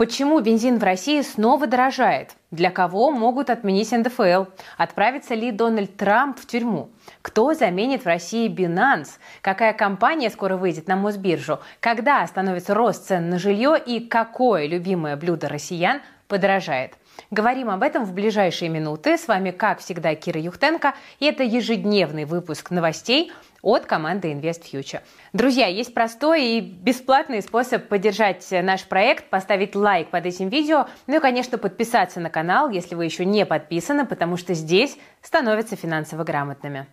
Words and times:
Почему 0.00 0.40
бензин 0.40 0.78
в 0.78 0.82
России 0.82 1.20
снова 1.20 1.66
дорожает? 1.66 2.30
Для 2.50 2.70
кого 2.70 3.10
могут 3.10 3.50
отменить 3.50 3.92
НДФЛ? 3.92 4.46
Отправится 4.78 5.34
ли 5.34 5.52
Дональд 5.52 5.94
Трамп 5.98 6.40
в 6.40 6.46
тюрьму? 6.46 6.88
Кто 7.20 7.52
заменит 7.52 8.04
в 8.04 8.06
России 8.06 8.48
Binance? 8.48 9.18
Какая 9.42 9.74
компания 9.74 10.30
скоро 10.30 10.56
выйдет 10.56 10.88
на 10.88 10.96
Мосбиржу? 10.96 11.60
Когда 11.80 12.22
остановится 12.22 12.72
рост 12.72 13.08
цен 13.08 13.28
на 13.28 13.38
жилье? 13.38 13.76
И 13.78 14.00
какое 14.00 14.66
любимое 14.66 15.16
блюдо 15.16 15.50
россиян 15.50 16.00
подорожает? 16.28 16.94
Говорим 17.30 17.70
об 17.70 17.82
этом 17.82 18.04
в 18.04 18.12
ближайшие 18.12 18.68
минуты. 18.68 19.16
С 19.16 19.28
вами, 19.28 19.50
как 19.50 19.80
всегда, 19.80 20.14
Кира 20.14 20.40
Юхтенко. 20.40 20.94
И 21.18 21.26
это 21.26 21.42
ежедневный 21.42 22.24
выпуск 22.24 22.70
новостей– 22.70 23.32
от 23.62 23.86
команды 23.86 24.32
Invest 24.32 24.62
Future. 24.72 25.00
Друзья, 25.32 25.66
есть 25.66 25.92
простой 25.92 26.44
и 26.44 26.60
бесплатный 26.60 27.42
способ 27.42 27.88
поддержать 27.88 28.46
наш 28.50 28.84
проект, 28.84 29.28
поставить 29.28 29.74
лайк 29.74 30.10
под 30.10 30.26
этим 30.26 30.48
видео, 30.48 30.86
ну 31.06 31.16
и, 31.16 31.20
конечно, 31.20 31.58
подписаться 31.58 32.20
на 32.20 32.30
канал, 32.30 32.70
если 32.70 32.94
вы 32.94 33.04
еще 33.04 33.24
не 33.24 33.44
подписаны, 33.44 34.06
потому 34.06 34.36
что 34.36 34.54
здесь 34.54 34.96
становятся 35.20 35.76
финансово 35.76 36.24
грамотными. 36.24 36.86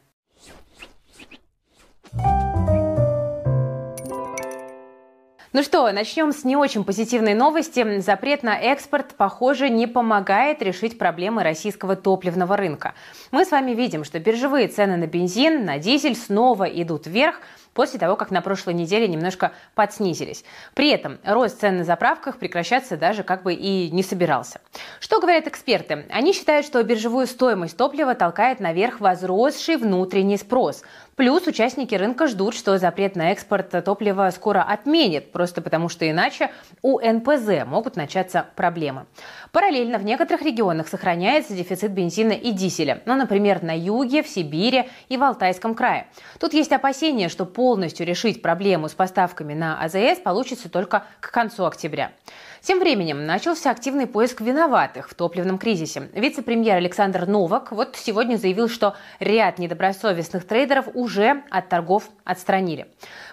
Ну 5.57 5.63
что, 5.63 5.91
начнем 5.91 6.33
с 6.33 6.43
не 6.43 6.55
очень 6.55 6.83
позитивной 6.83 7.33
новости. 7.33 7.99
Запрет 7.99 8.43
на 8.43 8.59
экспорт, 8.59 9.15
похоже, 9.17 9.69
не 9.69 9.87
помогает 9.87 10.61
решить 10.61 10.99
проблемы 10.99 11.41
российского 11.41 11.95
топливного 11.95 12.55
рынка. 12.55 12.93
Мы 13.31 13.43
с 13.43 13.49
вами 13.49 13.71
видим, 13.71 14.03
что 14.03 14.19
биржевые 14.19 14.67
цены 14.67 14.97
на 14.97 15.07
бензин, 15.07 15.65
на 15.65 15.79
дизель 15.79 16.15
снова 16.15 16.65
идут 16.65 17.07
вверх, 17.07 17.41
после 17.77 17.99
того, 17.99 18.15
как 18.15 18.31
на 18.31 18.41
прошлой 18.41 18.73
неделе 18.73 19.07
немножко 19.07 19.51
подснизились. 19.75 20.43
При 20.73 20.89
этом 20.89 21.19
рост 21.23 21.61
цен 21.61 21.77
на 21.77 21.83
заправках 21.83 22.39
прекращаться 22.39 22.97
даже 22.97 23.21
как 23.21 23.43
бы 23.43 23.53
и 23.53 23.91
не 23.91 24.01
собирался. 24.01 24.59
Что 24.99 25.21
говорят 25.21 25.45
эксперты? 25.45 26.07
Они 26.09 26.33
считают, 26.33 26.65
что 26.65 26.81
биржевую 26.81 27.27
стоимость 27.27 27.77
топлива 27.77 28.15
толкает 28.15 28.59
наверх 28.59 28.99
возросший 28.99 29.77
внутренний 29.77 30.37
спрос. 30.37 30.83
Плюс 31.17 31.47
участники 31.47 31.95
рынка 31.95 32.27
ждут, 32.27 32.53
что 32.53 32.77
запрет 32.77 33.15
на 33.15 33.31
экспорт 33.31 33.73
топлива 33.83 34.29
скоро 34.29 34.61
отменят, 34.61 35.31
просто 35.31 35.63
потому 35.63 35.89
что 35.89 36.07
иначе 36.07 36.51
у 36.83 36.99
НПЗ 36.99 37.65
могут 37.65 37.95
начаться 37.95 38.45
проблемы. 38.55 39.07
Параллельно 39.51 39.97
в 39.97 40.05
некоторых 40.05 40.43
регионах 40.43 40.87
сохраняется 40.87 41.55
дефицит 41.55 41.91
бензина 41.91 42.33
и 42.33 42.51
дизеля, 42.51 43.01
ну, 43.05 43.15
например, 43.15 43.63
на 43.63 43.75
юге, 43.75 44.21
в 44.21 44.27
Сибири 44.27 44.89
и 45.09 45.17
в 45.17 45.23
Алтайском 45.23 45.73
крае. 45.73 46.05
Тут 46.39 46.53
есть 46.53 46.71
опасения, 46.71 47.29
что 47.29 47.45
полностью 47.67 48.05
решить 48.05 48.41
проблему 48.41 48.87
с 48.87 48.93
поставками 48.93 49.53
на 49.53 49.77
АЗС 49.83 50.19
получится 50.23 50.69
только 50.69 51.03
к 51.19 51.31
концу 51.31 51.65
октября. 51.65 52.13
Тем 52.61 52.79
временем 52.79 53.25
начался 53.25 53.71
активный 53.71 54.07
поиск 54.07 54.39
виноватых 54.39 55.09
в 55.09 55.13
топливном 55.15 55.57
кризисе. 55.57 56.07
Вице-премьер 56.13 56.77
Александр 56.77 57.25
Новак 57.25 57.73
вот 57.73 57.97
сегодня 57.97 58.37
заявил, 58.37 58.69
что 58.69 58.95
ряд 59.19 59.59
недобросовестных 59.59 60.47
трейдеров 60.47 60.85
уже 60.93 61.43
от 61.49 61.67
торгов 61.67 62.09
отстранили. 62.23 62.87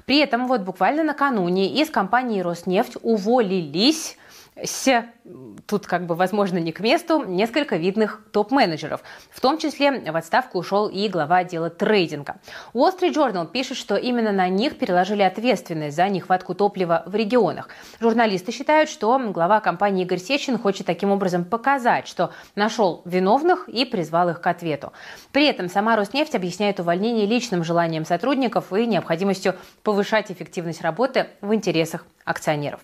При 0.04 0.18
этом 0.18 0.48
вот 0.48 0.62
буквально 0.62 1.04
накануне 1.04 1.72
из 1.72 1.88
компании 1.88 2.40
«Роснефть» 2.40 2.96
уволились 3.02 4.16
с, 4.62 5.04
тут 5.66 5.86
как 5.86 6.06
бы, 6.06 6.14
возможно, 6.14 6.58
не 6.58 6.70
к 6.70 6.80
месту, 6.80 7.24
несколько 7.24 7.76
видных 7.76 8.20
топ-менеджеров. 8.32 9.02
В 9.30 9.40
том 9.40 9.58
числе 9.58 10.10
в 10.10 10.16
отставку 10.16 10.58
ушел 10.58 10.88
и 10.88 11.08
глава 11.08 11.38
отдела 11.38 11.70
трейдинга. 11.70 12.36
Wall 12.72 12.96
Street 12.96 13.14
Journal 13.14 13.50
пишет, 13.50 13.76
что 13.76 13.96
именно 13.96 14.30
на 14.30 14.48
них 14.48 14.78
переложили 14.78 15.22
ответственность 15.22 15.96
за 15.96 16.08
нехватку 16.08 16.54
топлива 16.54 17.02
в 17.06 17.14
регионах. 17.16 17.68
Журналисты 18.00 18.52
считают, 18.52 18.88
что 18.88 19.18
глава 19.18 19.60
компании 19.60 20.04
Игорь 20.04 20.20
Сечин 20.20 20.58
хочет 20.58 20.86
таким 20.86 21.10
образом 21.10 21.44
показать, 21.44 22.06
что 22.06 22.32
нашел 22.54 23.02
виновных 23.04 23.68
и 23.68 23.84
призвал 23.84 24.28
их 24.28 24.40
к 24.40 24.46
ответу. 24.46 24.92
При 25.32 25.46
этом 25.46 25.68
сама 25.68 25.96
Роснефть 25.96 26.36
объясняет 26.36 26.78
увольнение 26.78 27.26
личным 27.26 27.64
желанием 27.64 28.04
сотрудников 28.04 28.72
и 28.72 28.86
необходимостью 28.86 29.56
повышать 29.82 30.30
эффективность 30.30 30.82
работы 30.82 31.26
в 31.40 31.52
интересах 31.52 32.06
акционеров. 32.24 32.80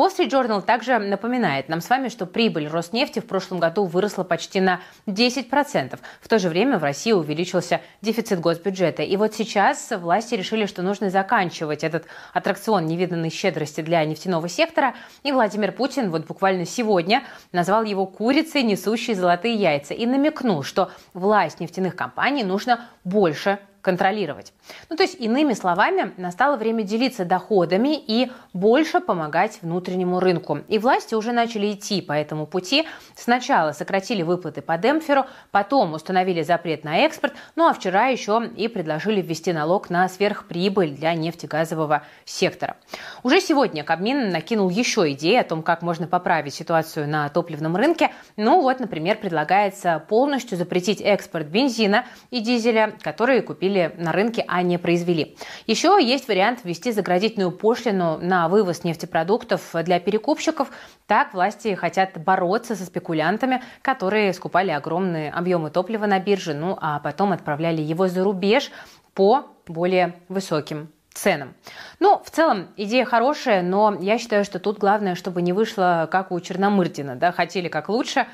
Wall 0.00 0.08
Street 0.08 0.30
Journal 0.30 0.62
также 0.62 0.98
напоминает 0.98 1.68
нам 1.68 1.82
с 1.82 1.90
вами, 1.90 2.08
что 2.08 2.24
прибыль 2.24 2.68
Роснефти 2.68 3.18
в 3.18 3.26
прошлом 3.26 3.60
году 3.60 3.84
выросла 3.84 4.24
почти 4.24 4.58
на 4.62 4.80
10%. 5.06 5.98
В 6.22 6.26
то 6.28 6.38
же 6.38 6.48
время 6.48 6.78
в 6.78 6.82
России 6.82 7.12
увеличился 7.12 7.82
дефицит 8.00 8.40
госбюджета. 8.40 9.02
И 9.02 9.14
вот 9.18 9.34
сейчас 9.34 9.90
власти 9.90 10.36
решили, 10.36 10.64
что 10.64 10.80
нужно 10.80 11.10
заканчивать 11.10 11.84
этот 11.84 12.06
аттракцион 12.32 12.86
невиданной 12.86 13.28
щедрости 13.28 13.82
для 13.82 14.02
нефтяного 14.06 14.48
сектора. 14.48 14.94
И 15.22 15.32
Владимир 15.32 15.70
Путин 15.70 16.10
вот 16.10 16.26
буквально 16.26 16.64
сегодня 16.64 17.22
назвал 17.52 17.82
его 17.82 18.06
курицей, 18.06 18.62
несущей 18.62 19.12
золотые 19.12 19.54
яйца, 19.54 19.92
и 19.92 20.06
намекнул, 20.06 20.62
что 20.62 20.90
власть 21.12 21.60
нефтяных 21.60 21.94
компаний 21.94 22.42
нужно 22.42 22.88
больше 23.04 23.58
контролировать. 23.80 24.52
Ну, 24.88 24.96
то 24.96 25.02
есть, 25.02 25.16
иными 25.18 25.54
словами, 25.54 26.12
настало 26.16 26.56
время 26.56 26.82
делиться 26.82 27.24
доходами 27.24 27.96
и 27.96 28.30
больше 28.52 29.00
помогать 29.00 29.58
внутреннему 29.62 30.20
рынку. 30.20 30.60
И 30.68 30.78
власти 30.78 31.14
уже 31.14 31.32
начали 31.32 31.72
идти 31.72 32.00
по 32.00 32.12
этому 32.12 32.46
пути. 32.46 32.86
Сначала 33.16 33.72
сократили 33.72 34.22
выплаты 34.22 34.62
по 34.62 34.76
демпферу, 34.76 35.26
потом 35.50 35.94
установили 35.94 36.42
запрет 36.42 36.84
на 36.84 36.98
экспорт, 36.98 37.34
ну 37.56 37.68
а 37.68 37.72
вчера 37.72 38.06
еще 38.06 38.50
и 38.56 38.68
предложили 38.68 39.20
ввести 39.20 39.52
налог 39.52 39.90
на 39.90 40.08
сверхприбыль 40.08 40.90
для 40.90 41.14
нефтегазового 41.14 42.02
сектора. 42.24 42.76
Уже 43.22 43.40
сегодня 43.40 43.84
Кабмин 43.84 44.30
накинул 44.30 44.68
еще 44.68 45.12
идеи 45.12 45.36
о 45.36 45.44
том, 45.44 45.62
как 45.62 45.82
можно 45.82 46.06
поправить 46.06 46.54
ситуацию 46.54 47.08
на 47.08 47.28
топливном 47.28 47.76
рынке. 47.76 48.10
Ну 48.36 48.60
вот, 48.60 48.80
например, 48.80 49.18
предлагается 49.18 50.02
полностью 50.08 50.58
запретить 50.58 51.00
экспорт 51.00 51.46
бензина 51.46 52.04
и 52.30 52.40
дизеля, 52.40 52.94
которые 53.02 53.42
купили 53.42 53.69
купили 53.70 53.92
на 53.96 54.12
рынке, 54.12 54.44
а 54.48 54.62
не 54.62 54.78
произвели. 54.78 55.36
Еще 55.66 55.98
есть 56.00 56.28
вариант 56.28 56.60
ввести 56.64 56.92
заградительную 56.92 57.52
пошлину 57.52 58.18
на 58.18 58.48
вывоз 58.48 58.84
нефтепродуктов 58.84 59.62
для 59.84 60.00
перекупщиков. 60.00 60.70
Так 61.06 61.34
власти 61.34 61.74
хотят 61.74 62.18
бороться 62.18 62.74
со 62.74 62.84
спекулянтами, 62.84 63.62
которые 63.82 64.32
скупали 64.32 64.70
огромные 64.70 65.30
объемы 65.30 65.70
топлива 65.70 66.06
на 66.06 66.18
бирже, 66.18 66.54
ну 66.54 66.76
а 66.80 66.98
потом 66.98 67.32
отправляли 67.32 67.80
его 67.80 68.08
за 68.08 68.24
рубеж 68.24 68.70
по 69.14 69.46
более 69.66 70.14
высоким 70.28 70.88
ценам. 71.12 71.54
Ну, 71.98 72.20
в 72.24 72.30
целом, 72.30 72.68
идея 72.76 73.04
хорошая, 73.04 73.62
но 73.62 73.96
я 74.00 74.18
считаю, 74.18 74.44
что 74.44 74.58
тут 74.58 74.78
главное, 74.78 75.14
чтобы 75.14 75.42
не 75.42 75.52
вышло 75.52 76.08
как 76.10 76.32
у 76.32 76.40
Черномырдина. 76.40 77.16
Да? 77.16 77.32
Хотели 77.32 77.68
как 77.68 77.88
лучше, 77.88 78.26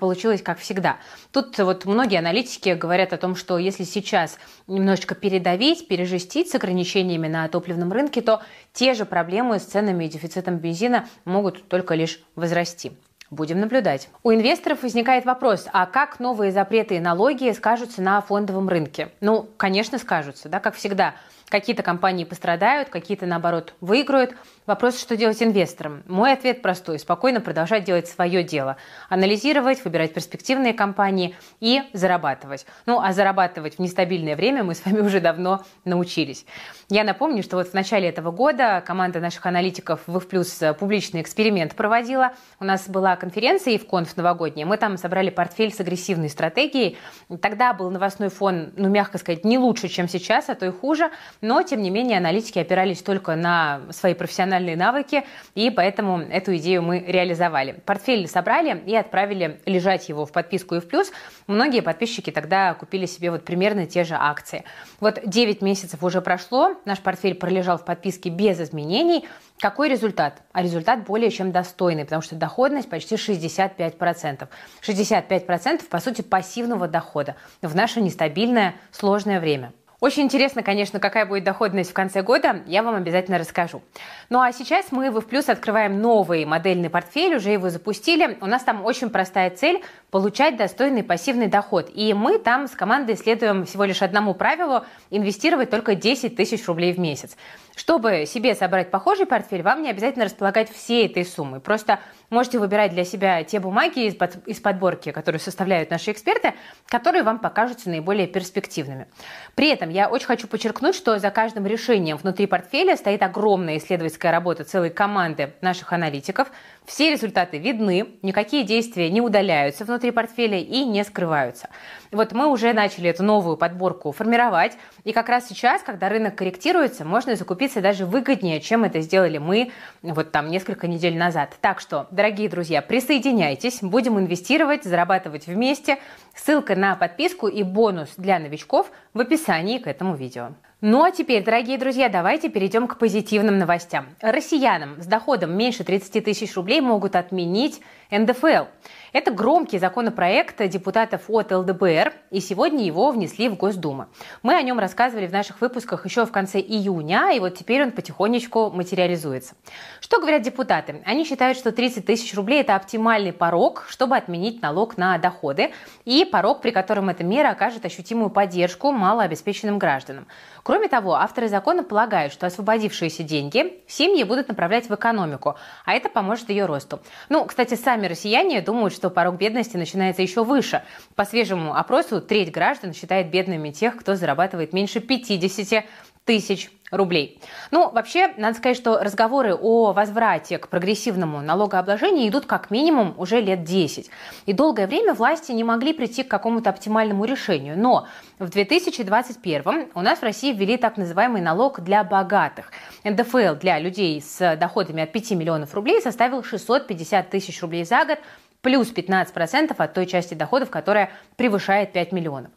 получилось 0.00 0.42
как 0.42 0.58
всегда. 0.58 0.98
Тут 1.32 1.58
вот 1.58 1.84
многие 1.84 2.18
аналитики 2.18 2.70
говорят 2.70 3.12
о 3.12 3.18
том, 3.18 3.34
что 3.34 3.58
если 3.58 3.84
сейчас 3.84 4.38
немножечко 4.66 5.14
передавить, 5.14 5.88
пережестить 5.88 6.50
с 6.50 6.54
ограничениями 6.54 7.28
на 7.28 7.48
топливном 7.48 7.92
рынке, 7.92 8.22
то 8.22 8.42
те 8.72 8.94
же 8.94 9.04
проблемы 9.04 9.58
с 9.58 9.64
ценами 9.64 10.04
и 10.04 10.08
дефицитом 10.08 10.58
бензина 10.58 11.08
могут 11.24 11.68
только 11.68 11.94
лишь 11.94 12.20
возрасти. 12.36 12.92
Будем 13.30 13.60
наблюдать. 13.60 14.10
У 14.22 14.30
инвесторов 14.30 14.82
возникает 14.82 15.24
вопрос, 15.24 15.66
а 15.72 15.86
как 15.86 16.20
новые 16.20 16.52
запреты 16.52 16.96
и 16.96 17.00
налоги 17.00 17.50
скажутся 17.52 18.02
на 18.02 18.20
фондовом 18.20 18.68
рынке? 18.68 19.08
Ну, 19.22 19.48
конечно, 19.56 19.98
скажутся, 19.98 20.50
да, 20.50 20.60
как 20.60 20.74
всегда. 20.74 21.14
Какие-то 21.52 21.82
компании 21.82 22.24
пострадают, 22.24 22.88
какие-то, 22.88 23.26
наоборот, 23.26 23.74
выиграют. 23.82 24.34
Вопрос, 24.64 24.98
что 24.98 25.18
делать 25.18 25.42
инвесторам? 25.42 26.02
Мой 26.06 26.32
ответ 26.32 26.62
простой. 26.62 26.98
Спокойно 26.98 27.42
продолжать 27.42 27.84
делать 27.84 28.08
свое 28.08 28.42
дело. 28.42 28.78
Анализировать, 29.10 29.84
выбирать 29.84 30.14
перспективные 30.14 30.72
компании 30.72 31.36
и 31.60 31.82
зарабатывать. 31.92 32.64
Ну, 32.86 33.00
а 33.00 33.12
зарабатывать 33.12 33.74
в 33.74 33.80
нестабильное 33.80 34.34
время 34.34 34.64
мы 34.64 34.74
с 34.74 34.82
вами 34.82 35.00
уже 35.00 35.20
давно 35.20 35.62
научились. 35.84 36.46
Я 36.88 37.04
напомню, 37.04 37.42
что 37.42 37.56
вот 37.56 37.68
в 37.68 37.74
начале 37.74 38.08
этого 38.08 38.30
года 38.30 38.82
команда 38.86 39.20
наших 39.20 39.44
аналитиков 39.44 40.00
в 40.06 40.20
Плюс 40.20 40.58
публичный 40.78 41.20
эксперимент 41.20 41.74
проводила. 41.74 42.32
У 42.60 42.64
нас 42.64 42.88
была 42.88 43.16
конференция 43.16 43.76
ИВКонф 43.76 44.16
новогодняя. 44.16 44.64
Мы 44.64 44.78
там 44.78 44.96
собрали 44.96 45.28
портфель 45.28 45.72
с 45.72 45.80
агрессивной 45.80 46.30
стратегией. 46.30 46.96
Тогда 47.42 47.74
был 47.74 47.90
новостной 47.90 48.30
фон, 48.30 48.72
ну, 48.76 48.88
мягко 48.88 49.18
сказать, 49.18 49.44
не 49.44 49.58
лучше, 49.58 49.88
чем 49.88 50.08
сейчас, 50.08 50.48
а 50.48 50.54
то 50.54 50.64
и 50.64 50.70
хуже. 50.70 51.10
Но, 51.42 51.60
тем 51.62 51.82
не 51.82 51.90
менее, 51.90 52.18
аналитики 52.18 52.60
опирались 52.60 53.02
только 53.02 53.34
на 53.34 53.82
свои 53.90 54.14
профессиональные 54.14 54.76
навыки, 54.76 55.24
и 55.56 55.70
поэтому 55.70 56.20
эту 56.20 56.56
идею 56.56 56.82
мы 56.82 57.00
реализовали. 57.00 57.72
Портфель 57.84 58.28
собрали 58.28 58.80
и 58.86 58.94
отправили 58.94 59.60
лежать 59.66 60.08
его 60.08 60.24
в 60.24 60.30
подписку 60.30 60.76
и 60.76 60.80
в 60.80 60.86
плюс. 60.86 61.10
Многие 61.48 61.82
подписчики 61.82 62.30
тогда 62.30 62.74
купили 62.74 63.06
себе 63.06 63.32
вот 63.32 63.44
примерно 63.44 63.86
те 63.86 64.04
же 64.04 64.14
акции. 64.14 64.62
Вот 65.00 65.18
9 65.26 65.62
месяцев 65.62 66.04
уже 66.04 66.20
прошло, 66.20 66.76
наш 66.84 67.00
портфель 67.00 67.34
пролежал 67.34 67.76
в 67.76 67.84
подписке 67.84 68.30
без 68.30 68.60
изменений. 68.60 69.26
Какой 69.58 69.88
результат? 69.88 70.42
А 70.52 70.62
результат 70.62 71.04
более 71.04 71.30
чем 71.32 71.50
достойный, 71.50 72.04
потому 72.04 72.22
что 72.22 72.36
доходность 72.36 72.88
почти 72.88 73.16
65%. 73.16 74.48
65% 74.80 75.88
по 75.88 75.98
сути 75.98 76.22
пассивного 76.22 76.86
дохода 76.86 77.34
в 77.62 77.74
наше 77.74 78.00
нестабильное, 78.00 78.76
сложное 78.92 79.40
время. 79.40 79.72
Очень 80.02 80.24
интересно, 80.24 80.64
конечно, 80.64 80.98
какая 80.98 81.26
будет 81.26 81.44
доходность 81.44 81.90
в 81.90 81.92
конце 81.92 82.22
года, 82.22 82.64
я 82.66 82.82
вам 82.82 82.96
обязательно 82.96 83.38
расскажу. 83.38 83.82
Ну 84.30 84.40
а 84.40 84.50
сейчас 84.50 84.90
мы 84.90 85.12
в 85.12 85.20
Плюс 85.20 85.48
открываем 85.48 86.00
новый 86.00 86.44
модельный 86.44 86.90
портфель, 86.90 87.36
уже 87.36 87.50
его 87.50 87.70
запустили. 87.70 88.36
У 88.40 88.46
нас 88.46 88.64
там 88.64 88.84
очень 88.84 89.10
простая 89.10 89.50
цель– 89.50 89.80
получать 90.10 90.56
достойный 90.56 91.04
пассивный 91.04 91.46
доход. 91.46 91.88
И 91.94 92.14
мы 92.14 92.40
там 92.40 92.66
с 92.66 92.72
командой 92.72 93.16
следуем 93.16 93.64
всего 93.64 93.84
лишь 93.84 94.02
одному 94.02 94.34
правилу– 94.34 94.84
инвестировать 95.10 95.70
только 95.70 95.94
10 95.94 96.34
тысяч 96.34 96.66
рублей 96.66 96.92
в 96.92 96.98
месяц. 96.98 97.36
Чтобы 97.76 98.26
себе 98.26 98.56
собрать 98.56 98.90
похожий 98.90 99.24
портфель, 99.24 99.62
вам 99.62 99.82
не 99.82 99.90
обязательно 99.90 100.24
располагать 100.24 100.68
всей 100.68 101.06
этой 101.06 101.24
суммой. 101.24 101.60
Просто 101.60 102.00
можете 102.32 102.58
выбирать 102.58 102.92
для 102.92 103.04
себя 103.04 103.44
те 103.44 103.60
бумаги 103.60 104.06
из, 104.06 104.16
под, 104.16 104.46
из 104.48 104.58
подборки, 104.58 105.12
которые 105.12 105.38
составляют 105.38 105.90
наши 105.90 106.10
эксперты, 106.10 106.54
которые 106.86 107.22
вам 107.22 107.38
покажутся 107.38 107.90
наиболее 107.90 108.26
перспективными. 108.26 109.06
При 109.54 109.68
этом 109.68 109.90
я 109.90 110.08
очень 110.08 110.26
хочу 110.26 110.48
подчеркнуть, 110.48 110.96
что 110.96 111.18
за 111.18 111.30
каждым 111.30 111.66
решением 111.66 112.16
внутри 112.16 112.46
портфеля 112.46 112.96
стоит 112.96 113.22
огромная 113.22 113.76
исследовательская 113.76 114.32
работа 114.32 114.64
целой 114.64 114.90
команды 114.90 115.52
наших 115.60 115.92
аналитиков. 115.92 116.50
Все 116.84 117.10
результаты 117.10 117.58
видны, 117.58 118.16
никакие 118.22 118.64
действия 118.64 119.10
не 119.10 119.20
удаляются 119.20 119.84
внутри 119.84 120.10
портфеля 120.10 120.58
и 120.58 120.84
не 120.84 121.04
скрываются. 121.04 121.68
Вот 122.12 122.32
мы 122.32 122.46
уже 122.46 122.74
начали 122.74 123.08
эту 123.08 123.22
новую 123.22 123.56
подборку 123.56 124.12
формировать, 124.12 124.76
и 125.02 125.12
как 125.12 125.30
раз 125.30 125.48
сейчас, 125.48 125.82
когда 125.82 126.10
рынок 126.10 126.34
корректируется, 126.34 127.06
можно 127.06 127.36
закупиться 127.36 127.80
даже 127.80 128.04
выгоднее, 128.04 128.60
чем 128.60 128.84
это 128.84 129.00
сделали 129.00 129.38
мы 129.38 129.72
вот 130.02 130.30
там 130.30 130.48
несколько 130.48 130.86
недель 130.86 131.16
назад. 131.16 131.56
Так 131.62 131.80
что, 131.80 132.06
дорогие 132.10 132.50
друзья, 132.50 132.82
присоединяйтесь, 132.82 133.78
будем 133.80 134.18
инвестировать, 134.18 134.84
зарабатывать 134.84 135.46
вместе. 135.46 135.98
Ссылка 136.34 136.76
на 136.76 136.96
подписку 136.96 137.48
и 137.48 137.62
бонус 137.62 138.10
для 138.18 138.38
новичков 138.38 138.90
в 139.14 139.20
описании 139.20 139.78
к 139.78 139.86
этому 139.86 140.14
видео. 140.14 140.50
Ну 140.84 141.04
а 141.04 141.12
теперь, 141.12 141.44
дорогие 141.44 141.78
друзья, 141.78 142.08
давайте 142.08 142.48
перейдем 142.48 142.88
к 142.88 142.98
позитивным 142.98 143.56
новостям. 143.56 144.06
Россиянам 144.20 145.00
с 145.00 145.06
доходом 145.06 145.56
меньше 145.56 145.84
30 145.84 146.24
тысяч 146.24 146.56
рублей 146.56 146.80
могут 146.80 147.14
отменить 147.14 147.80
НДФЛ. 148.10 148.64
Это 149.12 149.30
громкий 149.30 149.78
законопроект 149.78 150.66
депутатов 150.68 151.24
от 151.28 151.52
ЛДБР, 151.52 152.14
и 152.30 152.40
сегодня 152.40 152.84
его 152.84 153.10
внесли 153.10 153.50
в 153.50 153.56
Госдуму. 153.56 154.06
Мы 154.42 154.54
о 154.54 154.62
нем 154.62 154.78
рассказывали 154.78 155.26
в 155.26 155.32
наших 155.32 155.60
выпусках 155.60 156.06
еще 156.06 156.24
в 156.24 156.32
конце 156.32 156.60
июня, 156.60 157.30
и 157.34 157.38
вот 157.38 157.54
теперь 157.54 157.82
он 157.82 157.92
потихонечку 157.92 158.70
материализуется. 158.70 159.54
Что 160.00 160.18
говорят 160.18 160.40
депутаты? 160.40 161.02
Они 161.04 161.26
считают, 161.26 161.58
что 161.58 161.72
30 161.72 162.06
тысяч 162.06 162.34
рублей– 162.34 162.60
это 162.62 162.74
оптимальный 162.74 163.34
порог, 163.34 163.84
чтобы 163.90 164.16
отменить 164.16 164.62
налог 164.62 164.96
на 164.96 165.18
доходы, 165.18 165.72
и 166.06 166.24
порог, 166.24 166.62
при 166.62 166.70
котором 166.70 167.10
эта 167.10 167.22
мера 167.22 167.50
окажет 167.50 167.84
ощутимую 167.84 168.30
поддержку 168.30 168.92
малообеспеченным 168.92 169.78
гражданам. 169.78 170.26
Кроме 170.62 170.88
того, 170.88 171.14
авторы 171.14 171.48
закона 171.48 171.82
полагают, 171.82 172.32
что 172.32 172.46
освободившиеся 172.46 173.24
деньги 173.24 173.82
семьи 173.88 174.22
будут 174.22 174.48
направлять 174.48 174.88
в 174.88 174.94
экономику, 174.94 175.56
а 175.84 175.94
это 175.94 176.08
поможет 176.08 176.50
ее 176.50 176.66
росту. 176.66 177.00
Ну, 177.28 177.44
кстати, 177.44 177.74
сами 177.74 178.06
россияне 178.06 178.60
думают, 178.60 178.94
что 178.94 179.10
порог 179.10 179.36
бедности 179.36 179.76
начинается 179.76 180.22
еще 180.22 180.44
выше. 180.44 180.82
По 181.16 181.24
свежему 181.24 181.74
опросу 181.74 182.20
треть 182.20 182.52
граждан 182.52 182.94
считает 182.94 183.30
бедными 183.30 183.70
тех, 183.70 183.96
кто 183.96 184.14
зарабатывает 184.14 184.72
меньше 184.72 185.00
50 185.00 185.84
тысяч 186.24 186.70
рублей. 186.92 187.40
Ну, 187.70 187.90
вообще, 187.90 188.32
надо 188.36 188.56
сказать, 188.58 188.76
что 188.76 188.98
разговоры 188.98 189.54
о 189.54 189.92
возврате 189.92 190.58
к 190.58 190.68
прогрессивному 190.68 191.40
налогообложению 191.40 192.28
идут 192.28 192.44
как 192.44 192.70
минимум 192.70 193.14
уже 193.16 193.40
лет 193.40 193.64
10. 193.64 194.10
И 194.44 194.52
долгое 194.52 194.86
время 194.86 195.14
власти 195.14 195.52
не 195.52 195.64
могли 195.64 195.94
прийти 195.94 196.22
к 196.22 196.28
какому-то 196.28 196.70
оптимальному 196.70 197.24
решению. 197.24 197.78
Но 197.78 198.06
в 198.38 198.50
2021 198.50 199.88
у 199.94 200.00
нас 200.02 200.18
в 200.18 200.22
России 200.22 200.52
ввели 200.52 200.76
так 200.76 200.98
называемый 200.98 201.40
налог 201.40 201.80
для 201.80 202.04
богатых. 202.04 202.70
НДФЛ 203.04 203.54
для 203.54 203.78
людей 203.78 204.20
с 204.20 204.56
доходами 204.56 205.02
от 205.02 205.12
5 205.12 205.30
миллионов 205.32 205.74
рублей 205.74 206.02
составил 206.02 206.44
650 206.44 207.30
тысяч 207.30 207.62
рублей 207.62 207.84
за 207.86 208.04
год, 208.04 208.18
плюс 208.60 208.92
15% 208.92 209.74
от 209.76 209.94
той 209.94 210.06
части 210.06 210.34
доходов, 210.34 210.70
которая 210.70 211.10
превышает 211.36 211.92
5 211.92 212.12
миллионов. 212.12 212.50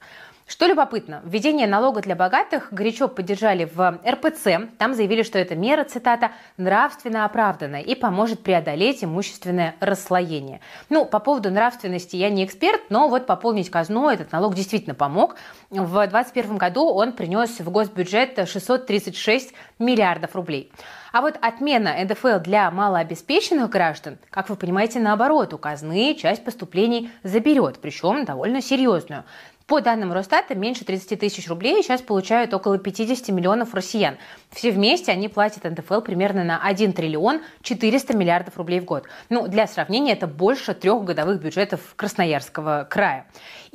Что 0.47 0.67
любопытно, 0.67 1.23
введение 1.25 1.65
налога 1.65 2.01
для 2.01 2.15
богатых 2.15 2.67
горячо 2.71 3.07
поддержали 3.07 3.65
в 3.65 3.99
РПЦ. 4.07 4.69
Там 4.77 4.93
заявили, 4.93 5.23
что 5.23 5.39
эта 5.39 5.55
мера, 5.55 5.83
цитата, 5.85 6.33
нравственно 6.57 7.25
оправданная 7.25 7.81
и 7.81 7.95
поможет 7.95 8.43
преодолеть 8.43 9.03
имущественное 9.03 9.73
расслоение. 9.79 10.61
Ну, 10.89 11.05
по 11.05 11.17
поводу 11.19 11.49
нравственности 11.49 12.15
я 12.15 12.29
не 12.29 12.45
эксперт, 12.45 12.79
но 12.89 13.09
вот 13.09 13.25
пополнить 13.25 13.71
казну 13.71 14.07
этот 14.07 14.31
налог 14.31 14.53
действительно 14.53 14.93
помог. 14.93 15.35
В 15.71 15.93
2021 15.93 16.57
году 16.57 16.89
он 16.89 17.13
принес 17.13 17.59
в 17.59 17.71
госбюджет 17.71 18.47
636 18.47 19.51
миллиардов 19.79 20.35
рублей. 20.35 20.71
А 21.11 21.21
вот 21.21 21.39
отмена 21.41 21.95
НДФЛ 22.03 22.39
для 22.39 22.69
малообеспеченных 22.69 23.69
граждан, 23.69 24.19
как 24.29 24.49
вы 24.49 24.57
понимаете, 24.57 24.99
наоборот, 24.99 25.53
у 25.53 25.57
казны 25.57 26.13
часть 26.13 26.43
поступлений 26.43 27.09
заберет, 27.23 27.79
причем 27.81 28.25
довольно 28.25 28.61
серьезную. 28.61 29.23
По 29.67 29.81
данным 29.81 30.13
Росстата, 30.13 30.53
меньше 30.53 30.85
30 30.85 31.19
тысяч 31.19 31.47
рублей 31.49 31.81
сейчас 31.81 31.99
получают 32.03 32.53
около 32.53 32.77
50 32.77 33.29
миллионов 33.29 33.73
россиян. 33.73 34.19
Все 34.51 34.69
вместе 34.69 35.11
они 35.11 35.27
платят 35.27 35.63
НДФЛ 35.63 36.01
примерно 36.01 36.43
на 36.43 36.61
1 36.61 36.93
триллион 36.93 37.41
400 37.63 38.15
миллиардов 38.15 38.57
рублей 38.57 38.79
в 38.79 38.85
год. 38.85 39.05
Ну, 39.29 39.47
для 39.47 39.65
сравнения, 39.65 40.11
это 40.11 40.27
больше 40.27 40.75
трех 40.75 41.03
годовых 41.03 41.41
бюджетов 41.41 41.81
Красноярского 41.95 42.85
края. 42.87 43.25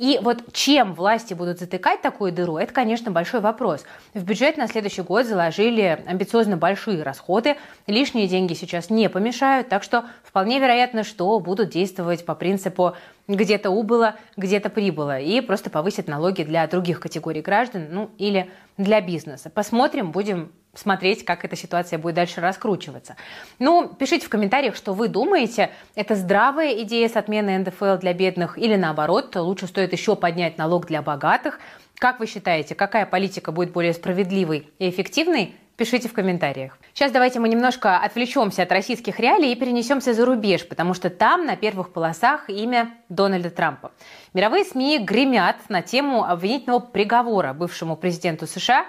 И 0.01 0.19
вот 0.19 0.51
чем 0.51 0.95
власти 0.95 1.35
будут 1.35 1.59
затыкать 1.59 2.01
такую 2.01 2.31
дыру, 2.31 2.57
это, 2.57 2.73
конечно, 2.73 3.11
большой 3.11 3.39
вопрос. 3.39 3.83
В 4.15 4.23
бюджет 4.23 4.57
на 4.57 4.67
следующий 4.67 5.03
год 5.03 5.27
заложили 5.27 6.03
амбициозно 6.07 6.57
большие 6.57 7.03
расходы, 7.03 7.55
лишние 7.85 8.27
деньги 8.27 8.55
сейчас 8.55 8.89
не 8.89 9.09
помешают, 9.09 9.69
так 9.69 9.83
что 9.83 10.05
вполне 10.23 10.57
вероятно, 10.57 11.03
что 11.03 11.39
будут 11.39 11.69
действовать 11.69 12.25
по 12.25 12.33
принципу 12.33 12.95
где-то 13.27 13.69
убыло, 13.69 14.15
где-то 14.37 14.71
прибыло, 14.71 15.19
и 15.19 15.39
просто 15.39 15.69
повысить 15.69 16.07
налоги 16.07 16.41
для 16.41 16.65
других 16.65 16.99
категорий 16.99 17.43
граждан, 17.43 17.89
ну 17.91 18.09
или 18.17 18.49
для 18.77 19.01
бизнеса. 19.01 19.51
Посмотрим, 19.51 20.11
будем 20.11 20.51
смотреть, 20.73 21.25
как 21.25 21.43
эта 21.43 21.55
ситуация 21.55 21.99
будет 21.99 22.15
дальше 22.15 22.41
раскручиваться. 22.41 23.15
Ну, 23.59 23.89
пишите 23.89 24.25
в 24.25 24.29
комментариях, 24.29 24.75
что 24.75 24.93
вы 24.93 25.07
думаете, 25.07 25.71
это 25.95 26.15
здравая 26.15 26.81
идея 26.83 27.09
с 27.09 27.15
отменой 27.15 27.57
НДФЛ 27.57 27.97
для 27.97 28.13
бедных 28.13 28.57
или 28.57 28.75
наоборот, 28.75 29.35
лучше 29.35 29.67
стоит 29.67 29.91
еще 29.91 30.15
поднять 30.15 30.57
налог 30.57 30.87
для 30.87 31.01
богатых. 31.01 31.59
Как 31.99 32.19
вы 32.19 32.25
считаете, 32.25 32.73
какая 32.73 33.05
политика 33.05 33.51
будет 33.51 33.71
более 33.71 33.93
справедливой 33.93 34.69
и 34.79 34.89
эффективной? 34.89 35.55
Пишите 35.77 36.07
в 36.09 36.13
комментариях. 36.13 36.77
Сейчас 36.93 37.11
давайте 37.11 37.39
мы 37.39 37.49
немножко 37.49 37.97
отвлечемся 37.97 38.63
от 38.63 38.71
российских 38.71 39.19
реалий 39.19 39.51
и 39.51 39.55
перенесемся 39.55 40.13
за 40.13 40.25
рубеж, 40.25 40.67
потому 40.67 40.93
что 40.93 41.09
там 41.09 41.45
на 41.45 41.55
первых 41.55 41.91
полосах 41.91 42.49
имя 42.49 42.91
Дональда 43.09 43.49
Трампа. 43.49 43.91
Мировые 44.33 44.63
СМИ 44.63 44.99
гремят 44.99 45.57
на 45.69 45.81
тему 45.81 46.23
обвинительного 46.23 46.81
приговора 46.81 47.53
бывшему 47.53 47.95
президенту 47.95 48.45
США 48.45 48.85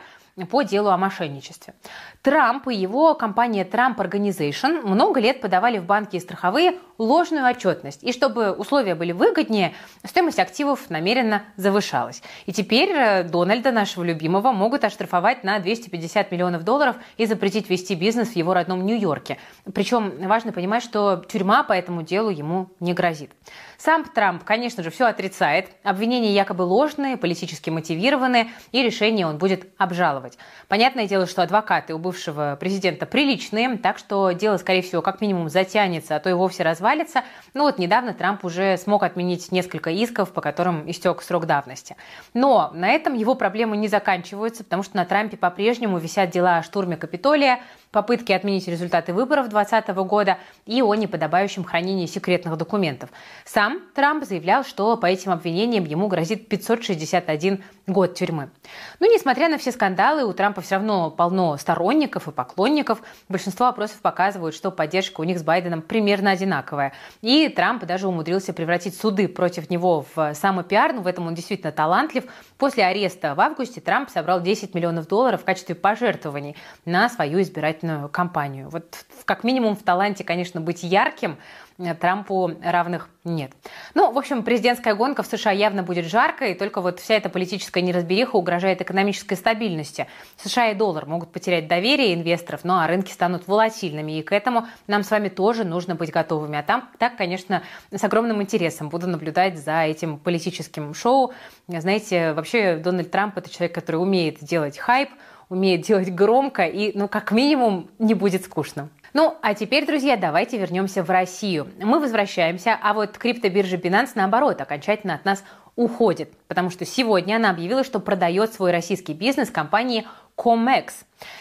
по 0.50 0.62
делу 0.62 0.90
о 0.90 0.96
мошенничестве. 0.96 1.74
Трамп 2.22 2.68
и 2.68 2.74
его 2.74 3.14
компания 3.14 3.64
Trump 3.64 3.96
Organization 3.96 4.82
много 4.82 5.20
лет 5.20 5.40
подавали 5.40 5.78
в 5.78 5.84
банки 5.84 6.16
и 6.16 6.20
страховые 6.20 6.78
ложную 6.96 7.44
отчетность. 7.44 8.02
И 8.02 8.12
чтобы 8.12 8.52
условия 8.52 8.94
были 8.94 9.12
выгоднее, 9.12 9.74
стоимость 10.04 10.38
активов 10.38 10.88
намеренно 10.88 11.42
завышалась. 11.56 12.22
И 12.46 12.52
теперь 12.52 12.90
э, 12.90 13.24
Дональда, 13.24 13.72
нашего 13.72 14.04
любимого, 14.04 14.52
могут 14.52 14.84
оштрафовать 14.84 15.42
на 15.42 15.58
250 15.58 16.30
миллионов 16.30 16.64
долларов 16.64 16.96
и 17.16 17.26
запретить 17.26 17.68
вести 17.68 17.94
бизнес 17.94 18.28
в 18.28 18.36
его 18.36 18.54
родном 18.54 18.86
Нью-Йорке. 18.86 19.38
Причем 19.74 20.28
важно 20.28 20.52
понимать, 20.52 20.82
что 20.82 21.24
тюрьма 21.28 21.64
по 21.64 21.72
этому 21.72 22.02
делу 22.02 22.30
ему 22.30 22.70
не 22.78 22.94
грозит. 22.94 23.30
Сам 23.78 24.04
Трамп, 24.04 24.44
конечно 24.44 24.84
же, 24.84 24.90
все 24.90 25.06
отрицает. 25.06 25.70
Обвинения 25.82 26.32
якобы 26.32 26.62
ложные, 26.62 27.16
политически 27.16 27.68
мотивированные, 27.68 28.48
и 28.70 28.80
решение 28.80 29.26
он 29.26 29.38
будет 29.38 29.66
обжаловать. 29.76 30.21
Понятное 30.68 31.06
дело, 31.08 31.26
что 31.26 31.42
адвокаты 31.42 31.94
у 31.94 31.98
бывшего 31.98 32.56
президента 32.60 33.06
приличные, 33.06 33.76
так 33.78 33.98
что 33.98 34.32
дело, 34.32 34.56
скорее 34.56 34.82
всего, 34.82 35.02
как 35.02 35.20
минимум 35.20 35.48
затянется, 35.48 36.16
а 36.16 36.20
то 36.20 36.30
и 36.30 36.32
вовсе 36.32 36.62
развалится. 36.62 37.22
Ну 37.54 37.64
вот 37.64 37.78
недавно 37.78 38.14
Трамп 38.14 38.44
уже 38.44 38.76
смог 38.76 39.02
отменить 39.02 39.52
несколько 39.52 39.90
исков, 39.90 40.32
по 40.32 40.40
которым 40.40 40.90
истек 40.90 41.22
срок 41.22 41.46
давности. 41.46 41.96
Но 42.34 42.70
на 42.74 42.90
этом 42.90 43.14
его 43.14 43.34
проблемы 43.34 43.76
не 43.76 43.88
заканчиваются, 43.88 44.64
потому 44.64 44.82
что 44.82 44.96
на 44.96 45.04
Трампе 45.04 45.36
по-прежнему 45.36 45.98
висят 45.98 46.30
дела 46.30 46.58
о 46.58 46.62
штурме 46.62 46.96
Капитолия, 46.96 47.60
попытке 47.92 48.34
отменить 48.34 48.66
результаты 48.66 49.12
выборов 49.12 49.48
2020 49.50 49.94
года 50.08 50.38
и 50.66 50.82
о 50.82 50.94
неподобающем 50.94 51.62
хранении 51.62 52.06
секретных 52.06 52.56
документов. 52.56 53.10
Сам 53.44 53.80
Трамп 53.94 54.24
заявлял, 54.24 54.64
что 54.64 54.96
по 54.96 55.06
этим 55.06 55.30
обвинениям 55.30 55.84
ему 55.84 56.08
грозит 56.08 56.48
561 56.48 57.62
год 57.86 58.14
тюрьмы. 58.14 58.50
Но 58.98 59.06
несмотря 59.06 59.48
на 59.48 59.58
все 59.58 59.72
скандалы, 59.72 60.24
у 60.24 60.32
Трампа 60.32 60.62
все 60.62 60.76
равно 60.76 61.10
полно 61.10 61.56
сторонников 61.58 62.28
и 62.28 62.32
поклонников. 62.32 63.02
Большинство 63.28 63.66
опросов 63.66 64.00
показывают, 64.00 64.54
что 64.54 64.70
поддержка 64.70 65.20
у 65.20 65.24
них 65.24 65.38
с 65.38 65.42
Байденом 65.42 65.82
примерно 65.82 66.30
одинаковая. 66.30 66.92
И 67.20 67.48
Трамп 67.48 67.84
даже 67.84 68.08
умудрился 68.08 68.52
превратить 68.52 68.96
суды 68.96 69.28
против 69.28 69.68
него 69.68 70.06
в 70.14 70.34
самопиар, 70.34 70.94
ну 70.94 71.02
в 71.02 71.06
этом 71.06 71.26
он 71.26 71.34
действительно 71.34 71.72
талантлив. 71.72 72.24
После 72.56 72.84
ареста 72.84 73.34
в 73.34 73.40
августе 73.40 73.80
Трамп 73.80 74.08
собрал 74.08 74.40
10 74.40 74.74
миллионов 74.74 75.08
долларов 75.08 75.42
в 75.42 75.44
качестве 75.44 75.74
пожертвований 75.74 76.56
на 76.84 77.08
свою 77.08 77.42
избирательную 77.42 77.81
кампанию. 78.12 78.68
Вот 78.70 79.04
как 79.24 79.44
минимум 79.44 79.76
в 79.76 79.82
таланте, 79.82 80.24
конечно, 80.24 80.60
быть 80.60 80.82
ярким, 80.82 81.38
Э, 81.78 81.94
Трампу 81.94 82.52
равных 82.62 83.08
нет. 83.24 83.52
Ну, 83.94 84.12
в 84.12 84.18
общем, 84.18 84.42
президентская 84.42 84.94
гонка 84.94 85.22
в 85.22 85.26
США 85.26 85.52
явно 85.52 85.82
будет 85.82 86.06
жаркой, 86.06 86.54
только 86.54 86.80
вот 86.80 87.00
вся 87.00 87.14
эта 87.14 87.28
политическая 87.28 87.82
неразбериха 87.82 88.36
угрожает 88.36 88.80
экономической 88.80 89.36
стабильности. 89.36 90.06
США 90.36 90.70
и 90.70 90.74
доллар 90.74 91.06
могут 91.06 91.32
потерять 91.32 91.68
доверие 91.68 92.14
инвесторов, 92.14 92.60
ну 92.64 92.74
а 92.74 92.86
рынки 92.86 93.10
станут 93.10 93.46
волатильными, 93.46 94.18
и 94.18 94.22
к 94.22 94.32
этому 94.32 94.66
нам 94.86 95.02
с 95.02 95.10
вами 95.10 95.28
тоже 95.28 95.64
нужно 95.64 95.94
быть 95.94 96.10
готовыми. 96.10 96.58
А 96.58 96.62
там, 96.62 96.88
так, 96.98 97.16
конечно, 97.16 97.62
с 97.90 98.02
огромным 98.02 98.42
интересом 98.42 98.88
буду 98.88 99.06
наблюдать 99.06 99.58
за 99.58 99.82
этим 99.82 100.18
политическим 100.18 100.94
шоу. 100.94 101.32
Знаете, 101.68 102.32
вообще 102.32 102.76
Дональд 102.76 103.10
Трамп– 103.10 103.36
это 103.38 103.50
человек, 103.50 103.74
который 103.74 103.96
умеет 103.96 104.38
делать 104.40 104.78
хайп, 104.78 105.10
умеет 105.52 105.82
делать 105.82 106.10
громко 106.10 106.64
и, 106.64 106.96
ну, 106.96 107.08
как 107.08 107.30
минимум, 107.30 107.90
не 107.98 108.14
будет 108.14 108.42
скучно. 108.44 108.88
Ну, 109.12 109.36
а 109.42 109.52
теперь, 109.52 109.84
друзья, 109.84 110.16
давайте 110.16 110.56
вернемся 110.56 111.04
в 111.04 111.10
Россию. 111.10 111.68
Мы 111.78 112.00
возвращаемся, 112.00 112.78
а 112.82 112.94
вот 112.94 113.18
криптобиржа 113.18 113.76
Binance, 113.76 114.12
наоборот, 114.14 114.62
окончательно 114.62 115.14
от 115.14 115.26
нас 115.26 115.44
уходит, 115.76 116.32
потому 116.52 116.68
что 116.68 116.84
сегодня 116.84 117.36
она 117.36 117.48
объявила, 117.48 117.82
что 117.82 117.98
продает 117.98 118.52
свой 118.52 118.72
российский 118.72 119.14
бизнес 119.14 119.50
компании 119.50 120.06
Comex. 120.36 120.92